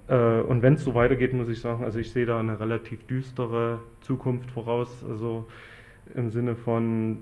Äh, 0.08 0.40
und 0.40 0.62
wenn 0.62 0.72
es 0.72 0.82
so 0.82 0.94
weitergeht, 0.94 1.34
muss 1.34 1.50
ich 1.50 1.60
sagen, 1.60 1.84
also 1.84 1.98
ich 1.98 2.10
sehe 2.12 2.24
da 2.24 2.40
eine 2.40 2.60
relativ 2.60 3.06
düstere 3.06 3.80
Zukunft 4.00 4.50
voraus, 4.52 5.04
also 5.06 5.46
im 6.14 6.30
Sinne 6.30 6.56
von 6.56 7.18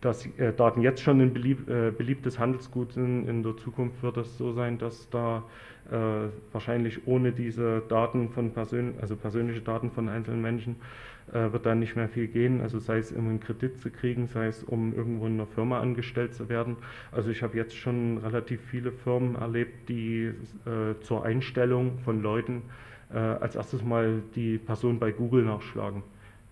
dass 0.00 0.26
äh, 0.38 0.52
Daten 0.52 0.80
jetzt 0.82 1.00
schon 1.02 1.20
ein 1.20 1.32
belieb, 1.32 1.68
äh, 1.68 1.90
beliebtes 1.90 2.38
Handelsgut 2.38 2.92
sind. 2.92 3.28
In 3.28 3.42
der 3.42 3.56
Zukunft 3.56 4.02
wird 4.02 4.16
es 4.18 4.38
so 4.38 4.52
sein, 4.52 4.78
dass 4.78 5.08
da 5.10 5.44
äh, 5.90 6.28
wahrscheinlich 6.52 7.06
ohne 7.06 7.32
diese 7.32 7.82
Daten 7.88 8.30
von 8.30 8.52
Persön 8.52 8.94
also 9.00 9.16
persönliche 9.16 9.60
Daten 9.60 9.90
von 9.90 10.08
einzelnen 10.08 10.42
Menschen 10.42 10.76
äh, 11.32 11.52
wird 11.52 11.66
da 11.66 11.74
nicht 11.74 11.96
mehr 11.96 12.08
viel 12.08 12.28
gehen. 12.28 12.60
Also 12.60 12.78
sei 12.78 12.98
es 12.98 13.12
um 13.12 13.28
einen 13.28 13.40
Kredit 13.40 13.78
zu 13.78 13.90
kriegen, 13.90 14.26
sei 14.28 14.46
es 14.46 14.62
um 14.62 14.94
irgendwo 14.94 15.26
in 15.26 15.34
einer 15.34 15.46
Firma 15.46 15.80
angestellt 15.80 16.34
zu 16.34 16.48
werden. 16.48 16.76
Also 17.10 17.30
ich 17.30 17.42
habe 17.42 17.56
jetzt 17.56 17.76
schon 17.76 18.18
relativ 18.18 18.60
viele 18.70 18.92
Firmen 18.92 19.34
erlebt, 19.34 19.88
die 19.88 20.32
äh, 20.66 21.00
zur 21.00 21.24
Einstellung 21.24 21.98
von 22.04 22.22
Leuten 22.22 22.62
äh, 23.12 23.18
als 23.18 23.56
erstes 23.56 23.82
mal 23.82 24.22
die 24.34 24.58
Person 24.58 24.98
bei 24.98 25.10
Google 25.10 25.44
nachschlagen. 25.44 26.02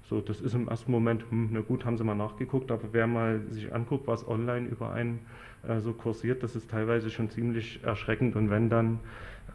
So, 0.09 0.21
das 0.21 0.40
ist 0.40 0.55
im 0.55 0.69
ersten 0.69 0.92
Moment, 0.92 1.25
hm, 1.31 1.49
na 1.53 1.61
gut, 1.61 1.85
haben 1.85 1.99
sie 1.99 2.05
mal 2.05 2.14
nachgeguckt, 2.14 2.71
aber 2.71 2.88
wer 2.92 3.09
mal 3.09 3.40
sich 3.51 3.75
anguckt, 3.75 4.07
was 4.07 4.27
online 4.27 4.69
über 4.69 4.92
einen 4.92 5.19
äh, 5.66 5.81
so 5.81 5.92
kursiert, 5.92 6.45
das 6.45 6.55
ist 6.55 6.71
teilweise 6.71 7.11
schon 7.11 7.29
ziemlich 7.29 7.83
erschreckend. 7.83 8.37
Und 8.37 8.49
wenn 8.49 8.71
dann 8.71 9.01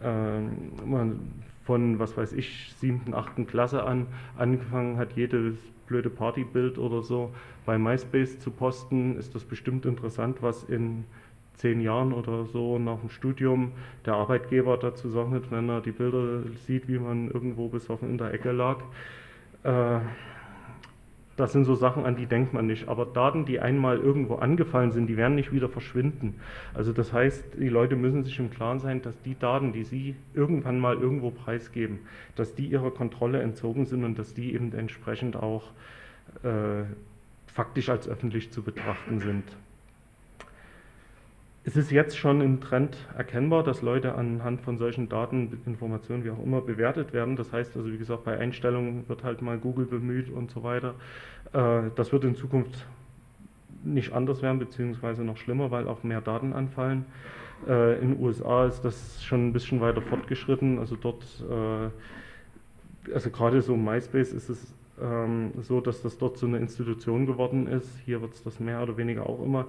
äh, 0.03 0.41
man 0.85 1.19
von, 1.63 1.99
was 1.99 2.17
weiß 2.17 2.33
ich, 2.33 2.73
siebten, 2.77 3.13
achten 3.13 3.47
Klasse 3.47 3.83
an 3.83 4.07
angefangen 4.37 4.97
hat, 4.97 5.13
jedes 5.13 5.55
blöde 5.87 6.09
Partybild 6.09 6.77
oder 6.77 7.01
so 7.01 7.31
bei 7.65 7.77
MySpace 7.77 8.39
zu 8.39 8.51
posten, 8.51 9.17
ist 9.17 9.35
das 9.35 9.45
bestimmt 9.45 9.85
interessant, 9.85 10.41
was 10.41 10.63
in 10.63 11.05
zehn 11.55 11.79
Jahren 11.79 12.11
oder 12.11 12.45
so 12.45 12.77
nach 12.79 12.99
dem 12.99 13.09
Studium 13.09 13.71
der 14.05 14.15
Arbeitgeber 14.15 14.77
dazu 14.77 15.13
wird, 15.13 15.51
wenn 15.51 15.69
er 15.69 15.79
die 15.79 15.91
Bilder 15.91 16.43
sieht, 16.65 16.87
wie 16.87 16.97
man 16.97 17.29
irgendwo 17.29 17.69
besoffen 17.69 18.09
in 18.09 18.17
der 18.17 18.33
Ecke 18.33 18.51
lag. 18.51 18.79
Äh, 19.63 19.99
das 21.37 21.53
sind 21.53 21.65
so 21.65 21.75
Sachen, 21.75 22.05
an 22.05 22.15
die 22.15 22.25
denkt 22.25 22.53
man 22.53 22.67
nicht. 22.67 22.87
Aber 22.87 23.05
Daten, 23.05 23.45
die 23.45 23.59
einmal 23.59 23.97
irgendwo 23.97 24.35
angefallen 24.35 24.91
sind, 24.91 25.07
die 25.07 25.17
werden 25.17 25.35
nicht 25.35 25.51
wieder 25.51 25.69
verschwinden. 25.69 26.35
Also 26.73 26.91
das 26.93 27.13
heißt, 27.13 27.55
die 27.59 27.69
Leute 27.69 27.95
müssen 27.95 28.23
sich 28.23 28.37
im 28.39 28.49
Klaren 28.49 28.79
sein, 28.79 29.01
dass 29.01 29.19
die 29.21 29.37
Daten, 29.37 29.73
die 29.73 29.83
sie 29.83 30.15
irgendwann 30.33 30.79
mal 30.79 30.97
irgendwo 30.97 31.31
preisgeben, 31.31 31.99
dass 32.35 32.53
die 32.53 32.65
ihrer 32.65 32.91
Kontrolle 32.91 33.41
entzogen 33.41 33.85
sind 33.85 34.03
und 34.03 34.19
dass 34.19 34.33
die 34.33 34.53
eben 34.53 34.73
entsprechend 34.73 35.35
auch 35.35 35.71
äh, 36.43 36.83
faktisch 37.47 37.89
als 37.89 38.07
öffentlich 38.07 38.51
zu 38.51 38.61
betrachten 38.61 39.19
sind. 39.19 39.43
Es 41.63 41.77
ist 41.77 41.91
jetzt 41.91 42.17
schon 42.17 42.41
im 42.41 42.59
Trend 42.59 42.97
erkennbar, 43.15 43.63
dass 43.63 43.83
Leute 43.83 44.15
anhand 44.15 44.61
von 44.61 44.79
solchen 44.79 45.09
Daten, 45.09 45.61
Informationen, 45.67 46.23
wie 46.23 46.31
auch 46.31 46.43
immer, 46.43 46.59
bewertet 46.61 47.13
werden. 47.13 47.35
Das 47.35 47.53
heißt 47.53 47.77
also, 47.77 47.91
wie 47.91 47.99
gesagt, 47.99 48.23
bei 48.23 48.35
Einstellungen 48.35 49.07
wird 49.07 49.23
halt 49.23 49.43
mal 49.43 49.59
Google 49.59 49.85
bemüht 49.85 50.31
und 50.31 50.49
so 50.49 50.63
weiter. 50.63 50.95
Äh, 51.53 51.91
das 51.95 52.11
wird 52.11 52.23
in 52.23 52.35
Zukunft 52.35 52.87
nicht 53.83 54.11
anders 54.11 54.41
werden, 54.41 54.57
beziehungsweise 54.57 55.23
noch 55.23 55.37
schlimmer, 55.37 55.69
weil 55.69 55.87
auch 55.87 56.01
mehr 56.01 56.21
Daten 56.21 56.53
anfallen. 56.53 57.05
Äh, 57.67 57.99
in 57.99 58.15
den 58.15 58.23
USA 58.23 58.65
ist 58.65 58.81
das 58.81 59.23
schon 59.23 59.49
ein 59.49 59.53
bisschen 59.53 59.81
weiter 59.81 60.01
fortgeschritten. 60.01 60.79
Also 60.79 60.95
dort, 60.95 61.23
äh, 61.47 63.13
also 63.13 63.29
gerade 63.29 63.61
so 63.61 63.77
MySpace 63.77 64.33
ist 64.33 64.49
es 64.49 64.73
ähm, 64.99 65.51
so, 65.61 65.79
dass 65.79 66.01
das 66.01 66.17
dort 66.17 66.37
so 66.37 66.47
eine 66.47 66.57
Institution 66.57 67.27
geworden 67.27 67.67
ist. 67.67 67.99
Hier 68.05 68.21
wird 68.21 68.33
es 68.33 68.43
das 68.43 68.59
mehr 68.59 68.81
oder 68.81 68.97
weniger 68.97 69.27
auch 69.27 69.43
immer. 69.43 69.67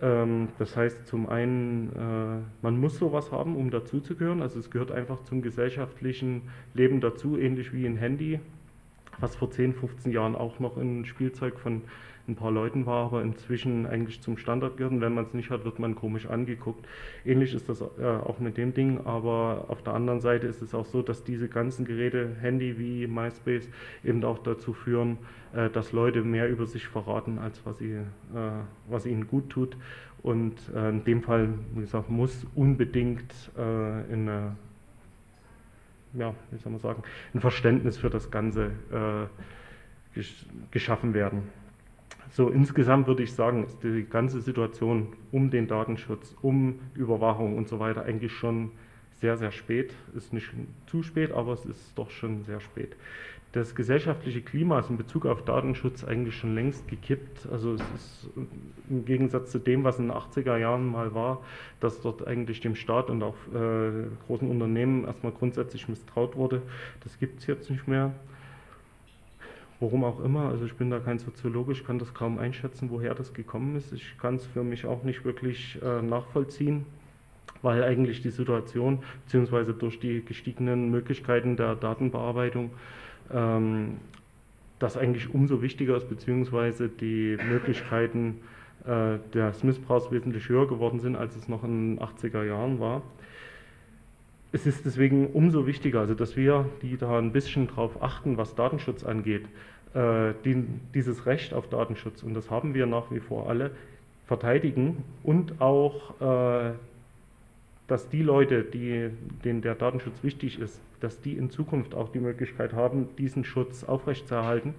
Ähm, 0.00 0.48
das 0.58 0.76
heißt, 0.76 1.06
zum 1.06 1.28
einen, 1.28 1.90
äh, 1.90 2.42
man 2.62 2.78
muss 2.78 2.98
sowas 2.98 3.30
haben, 3.32 3.56
um 3.56 3.70
dazuzugehören. 3.70 4.42
Also 4.42 4.58
es 4.58 4.70
gehört 4.70 4.92
einfach 4.92 5.22
zum 5.24 5.42
gesellschaftlichen 5.42 6.42
Leben 6.74 7.00
dazu, 7.00 7.38
ähnlich 7.38 7.72
wie 7.72 7.86
ein 7.86 7.96
Handy, 7.96 8.40
was 9.18 9.36
vor 9.36 9.50
10, 9.50 9.74
15 9.74 10.12
Jahren 10.12 10.34
auch 10.34 10.58
noch 10.58 10.76
ein 10.76 11.04
Spielzeug 11.04 11.58
von 11.58 11.82
ein 12.28 12.36
paar 12.36 12.50
Leuten 12.50 12.86
war, 12.86 13.06
aber 13.06 13.22
inzwischen 13.22 13.86
eigentlich 13.86 14.20
zum 14.20 14.36
Standard 14.36 14.76
gehört. 14.76 14.92
Und 14.92 15.00
wenn 15.00 15.14
man 15.14 15.24
es 15.24 15.34
nicht 15.34 15.50
hat, 15.50 15.64
wird 15.64 15.78
man 15.78 15.94
komisch 15.94 16.26
angeguckt. 16.26 16.86
Ähnlich 17.24 17.54
ist 17.54 17.68
das 17.68 17.80
äh, 17.80 18.04
auch 18.04 18.38
mit 18.38 18.56
dem 18.56 18.74
Ding, 18.74 19.00
aber 19.04 19.66
auf 19.68 19.82
der 19.82 19.94
anderen 19.94 20.20
Seite 20.20 20.46
ist 20.46 20.62
es 20.62 20.74
auch 20.74 20.86
so, 20.86 21.02
dass 21.02 21.24
diese 21.24 21.48
ganzen 21.48 21.84
Geräte, 21.84 22.36
Handy 22.40 22.78
wie 22.78 23.06
MySpace, 23.06 23.68
eben 24.04 24.22
auch 24.24 24.38
dazu 24.38 24.72
führen, 24.72 25.18
äh, 25.54 25.68
dass 25.70 25.92
Leute 25.92 26.22
mehr 26.22 26.48
über 26.48 26.66
sich 26.66 26.86
verraten, 26.86 27.38
als 27.38 27.64
was, 27.64 27.78
sie, 27.78 27.92
äh, 27.92 28.04
was 28.88 29.06
ihnen 29.06 29.26
gut 29.26 29.50
tut. 29.50 29.76
Und 30.22 30.54
äh, 30.74 30.90
in 30.90 31.04
dem 31.04 31.22
Fall, 31.22 31.48
wie 31.74 31.80
gesagt, 31.80 32.08
muss 32.08 32.46
unbedingt 32.54 33.32
äh, 33.58 34.12
in 34.12 34.28
eine 34.28 34.56
ja, 36.14 36.34
wie 36.50 36.58
soll 36.58 36.72
man 36.72 36.80
sagen, 36.80 37.02
ein 37.34 37.40
Verständnis 37.40 37.96
für 37.96 38.10
das 38.10 38.30
Ganze 38.30 38.72
äh, 38.92 40.20
geschaffen 40.70 41.14
werden. 41.14 41.42
So 42.32 42.48
insgesamt 42.48 43.06
würde 43.06 43.22
ich 43.22 43.34
sagen, 43.34 43.64
ist 43.64 43.82
die 43.82 44.06
ganze 44.08 44.40
Situation 44.40 45.08
um 45.32 45.50
den 45.50 45.68
Datenschutz, 45.68 46.34
um 46.40 46.80
Überwachung 46.94 47.58
und 47.58 47.68
so 47.68 47.78
weiter 47.78 48.04
eigentlich 48.04 48.32
schon 48.32 48.70
sehr, 49.20 49.36
sehr 49.36 49.52
spät. 49.52 49.94
Ist 50.16 50.32
nicht 50.32 50.48
zu 50.86 51.02
spät, 51.02 51.30
aber 51.30 51.52
es 51.52 51.66
ist 51.66 51.92
doch 51.96 52.10
schon 52.10 52.42
sehr 52.44 52.60
spät. 52.60 52.96
Das 53.52 53.74
gesellschaftliche 53.74 54.40
Klima 54.40 54.80
ist 54.80 54.88
in 54.88 54.96
Bezug 54.96 55.26
auf 55.26 55.44
Datenschutz 55.44 56.04
eigentlich 56.04 56.34
schon 56.34 56.54
längst 56.54 56.88
gekippt. 56.88 57.46
Also 57.52 57.74
es 57.74 57.82
ist 57.94 58.30
im 58.88 59.04
Gegensatz 59.04 59.50
zu 59.50 59.58
dem, 59.58 59.84
was 59.84 59.98
in 59.98 60.08
den 60.08 60.16
80er 60.16 60.56
Jahren 60.56 60.90
mal 60.90 61.14
war, 61.14 61.42
dass 61.78 62.00
dort 62.00 62.26
eigentlich 62.26 62.62
dem 62.62 62.74
Staat 62.76 63.10
und 63.10 63.22
auch 63.22 63.36
äh, 63.54 64.06
großen 64.26 64.48
Unternehmen 64.48 65.04
erstmal 65.04 65.32
grundsätzlich 65.32 65.86
misstraut 65.86 66.34
wurde. 66.34 66.62
Das 67.04 67.18
gibt 67.18 67.40
es 67.40 67.46
jetzt 67.46 67.68
nicht 67.68 67.86
mehr. 67.86 68.14
Warum 69.82 70.04
auch 70.04 70.22
immer, 70.24 70.42
also 70.42 70.64
ich 70.64 70.74
bin 70.74 70.90
da 70.90 71.00
kein 71.00 71.18
Soziologe, 71.18 71.72
ich 71.72 71.84
kann 71.84 71.98
das 71.98 72.14
kaum 72.14 72.38
einschätzen, 72.38 72.88
woher 72.90 73.16
das 73.16 73.34
gekommen 73.34 73.74
ist. 73.74 73.92
Ich 73.92 74.16
kann 74.16 74.36
es 74.36 74.46
für 74.46 74.62
mich 74.62 74.86
auch 74.86 75.02
nicht 75.02 75.24
wirklich 75.24 75.76
äh, 75.82 76.00
nachvollziehen, 76.00 76.86
weil 77.62 77.82
eigentlich 77.82 78.22
die 78.22 78.30
Situation, 78.30 79.00
beziehungsweise 79.24 79.74
durch 79.74 79.98
die 79.98 80.24
gestiegenen 80.24 80.92
Möglichkeiten 80.92 81.56
der 81.56 81.74
Datenbearbeitung, 81.74 82.70
ähm, 83.32 83.96
das 84.78 84.96
eigentlich 84.96 85.34
umso 85.34 85.62
wichtiger 85.62 85.96
ist, 85.96 86.08
beziehungsweise 86.08 86.88
die 86.88 87.36
Möglichkeiten 87.50 88.38
äh, 88.86 89.18
des 89.34 89.64
Missbrauchs 89.64 90.12
wesentlich 90.12 90.48
höher 90.48 90.68
geworden 90.68 91.00
sind, 91.00 91.16
als 91.16 91.34
es 91.34 91.48
noch 91.48 91.64
in 91.64 91.96
den 91.96 92.06
80er 92.06 92.44
Jahren 92.44 92.78
war 92.78 93.02
es 94.52 94.66
ist 94.66 94.84
deswegen 94.84 95.28
umso 95.28 95.66
wichtiger, 95.66 96.00
also 96.00 96.14
dass 96.14 96.36
wir, 96.36 96.66
die 96.82 96.98
da 96.98 97.18
ein 97.18 97.32
bisschen 97.32 97.68
drauf 97.68 98.02
achten, 98.02 98.36
was 98.36 98.54
Datenschutz 98.54 99.02
angeht, 99.02 99.46
äh, 99.94 100.34
die, 100.44 100.64
dieses 100.94 101.26
Recht 101.26 101.54
auf 101.54 101.68
Datenschutz, 101.68 102.22
und 102.22 102.34
das 102.34 102.50
haben 102.50 102.74
wir 102.74 102.86
nach 102.86 103.10
wie 103.10 103.20
vor 103.20 103.48
alle, 103.48 103.70
verteidigen 104.26 105.04
und 105.22 105.60
auch, 105.60 106.20
äh, 106.20 106.72
dass 107.88 108.08
die 108.08 108.22
Leute, 108.22 108.62
die, 108.62 109.10
denen 109.44 109.62
der 109.62 109.74
Datenschutz 109.74 110.22
wichtig 110.22 110.58
ist, 110.60 110.80
dass 111.00 111.20
die 111.20 111.32
in 111.32 111.50
Zukunft 111.50 111.94
auch 111.94 112.10
die 112.10 112.20
Möglichkeit 112.20 112.72
haben, 112.72 113.08
diesen 113.18 113.44
Schutz 113.44 113.84
aufrechtzuerhalten, 113.84 114.74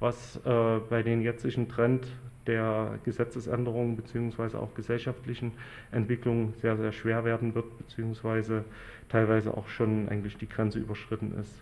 was 0.00 0.40
äh, 0.44 0.78
bei 0.90 1.02
den 1.02 1.22
jetzigen 1.22 1.68
Trend 1.68 2.06
der 2.46 2.98
Gesetzesänderungen 3.04 3.96
bzw. 3.96 4.56
auch 4.56 4.74
gesellschaftlichen 4.74 5.52
Entwicklungen 5.92 6.54
sehr, 6.60 6.76
sehr 6.76 6.92
schwer 6.92 7.24
werden 7.24 7.54
wird, 7.54 7.78
beziehungsweise 7.78 8.64
teilweise 9.08 9.56
auch 9.56 9.68
schon 9.68 10.08
eigentlich 10.08 10.36
die 10.36 10.48
Grenze 10.48 10.78
überschritten 10.78 11.34
ist. 11.40 11.52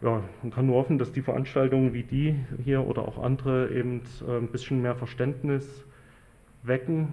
Ja, 0.00 0.22
man 0.42 0.52
kann 0.52 0.66
nur 0.66 0.76
hoffen, 0.76 0.98
dass 0.98 1.12
die 1.12 1.22
Veranstaltungen 1.22 1.92
wie 1.92 2.02
die 2.02 2.34
hier 2.64 2.86
oder 2.86 3.02
auch 3.02 3.22
andere 3.22 3.70
eben 3.70 4.02
äh, 4.26 4.38
ein 4.38 4.48
bisschen 4.48 4.82
mehr 4.82 4.96
Verständnis 4.96 5.84
wecken. 6.64 7.08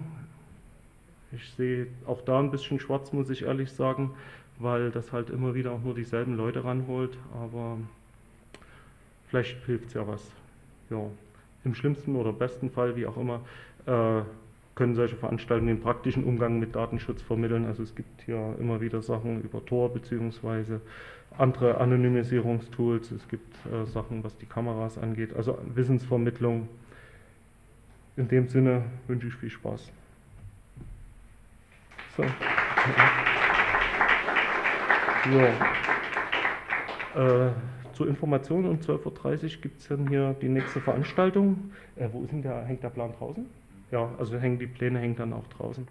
Ich 1.32 1.48
sehe 1.50 1.86
auch 2.06 2.22
da 2.22 2.40
ein 2.40 2.50
bisschen 2.50 2.80
schwarz, 2.80 3.12
muss 3.12 3.30
ich 3.30 3.42
ehrlich 3.42 3.70
sagen, 3.70 4.10
weil 4.58 4.90
das 4.90 5.12
halt 5.12 5.30
immer 5.30 5.54
wieder 5.54 5.70
auch 5.70 5.82
nur 5.82 5.94
dieselben 5.94 6.36
Leute 6.36 6.64
ranholt, 6.64 7.16
aber 7.32 7.78
vielleicht 9.28 9.64
hilft 9.66 9.88
es 9.88 9.94
ja 9.94 10.06
was. 10.08 10.32
Ja 10.90 11.06
im 11.64 11.74
schlimmsten 11.74 12.16
oder 12.16 12.32
besten 12.32 12.70
Fall, 12.70 12.96
wie 12.96 13.06
auch 13.06 13.16
immer, 13.16 13.40
äh, 13.86 14.22
können 14.80 14.94
solche 14.94 15.16
Veranstaltungen 15.16 15.76
den 15.76 15.82
praktischen 15.82 16.24
Umgang 16.24 16.58
mit 16.58 16.74
Datenschutz 16.74 17.20
vermitteln. 17.20 17.66
Also 17.66 17.82
es 17.82 17.94
gibt 17.94 18.22
hier 18.22 18.56
immer 18.58 18.80
wieder 18.80 19.02
Sachen 19.02 19.42
über 19.42 19.62
Tor 19.62 19.92
bzw. 19.92 20.78
andere 21.36 21.76
Anonymisierungstools. 21.76 23.10
Es 23.10 23.28
gibt 23.28 23.54
äh, 23.66 23.84
Sachen, 23.84 24.24
was 24.24 24.38
die 24.38 24.46
Kameras 24.46 24.96
angeht. 24.96 25.36
Also 25.36 25.58
Wissensvermittlung. 25.74 26.66
In 28.16 28.28
dem 28.28 28.48
Sinne 28.48 28.84
wünsche 29.06 29.26
ich 29.26 29.34
viel 29.34 29.50
Spaß. 29.50 29.92
So. 32.16 32.22
so. 35.30 35.40
Äh, 37.20 37.50
zur 37.92 38.08
Information 38.08 38.64
um 38.64 38.78
12.30 38.78 39.42
Uhr 39.42 39.50
gibt 39.60 39.80
es 39.80 39.88
dann 39.88 40.08
hier 40.08 40.34
die 40.40 40.48
nächste 40.48 40.80
Veranstaltung. 40.80 41.70
Äh, 41.96 42.08
wo 42.12 42.22
ist 42.22 42.32
denn 42.32 42.40
der, 42.40 42.64
hängt 42.64 42.82
der 42.82 42.88
Plan 42.88 43.12
draußen? 43.18 43.59
Ja, 43.90 44.14
also 44.18 44.38
hängen 44.38 44.58
die 44.58 44.66
Pläne 44.66 45.00
hängen 45.00 45.16
dann 45.16 45.32
auch 45.32 45.46
draußen. 45.48 45.90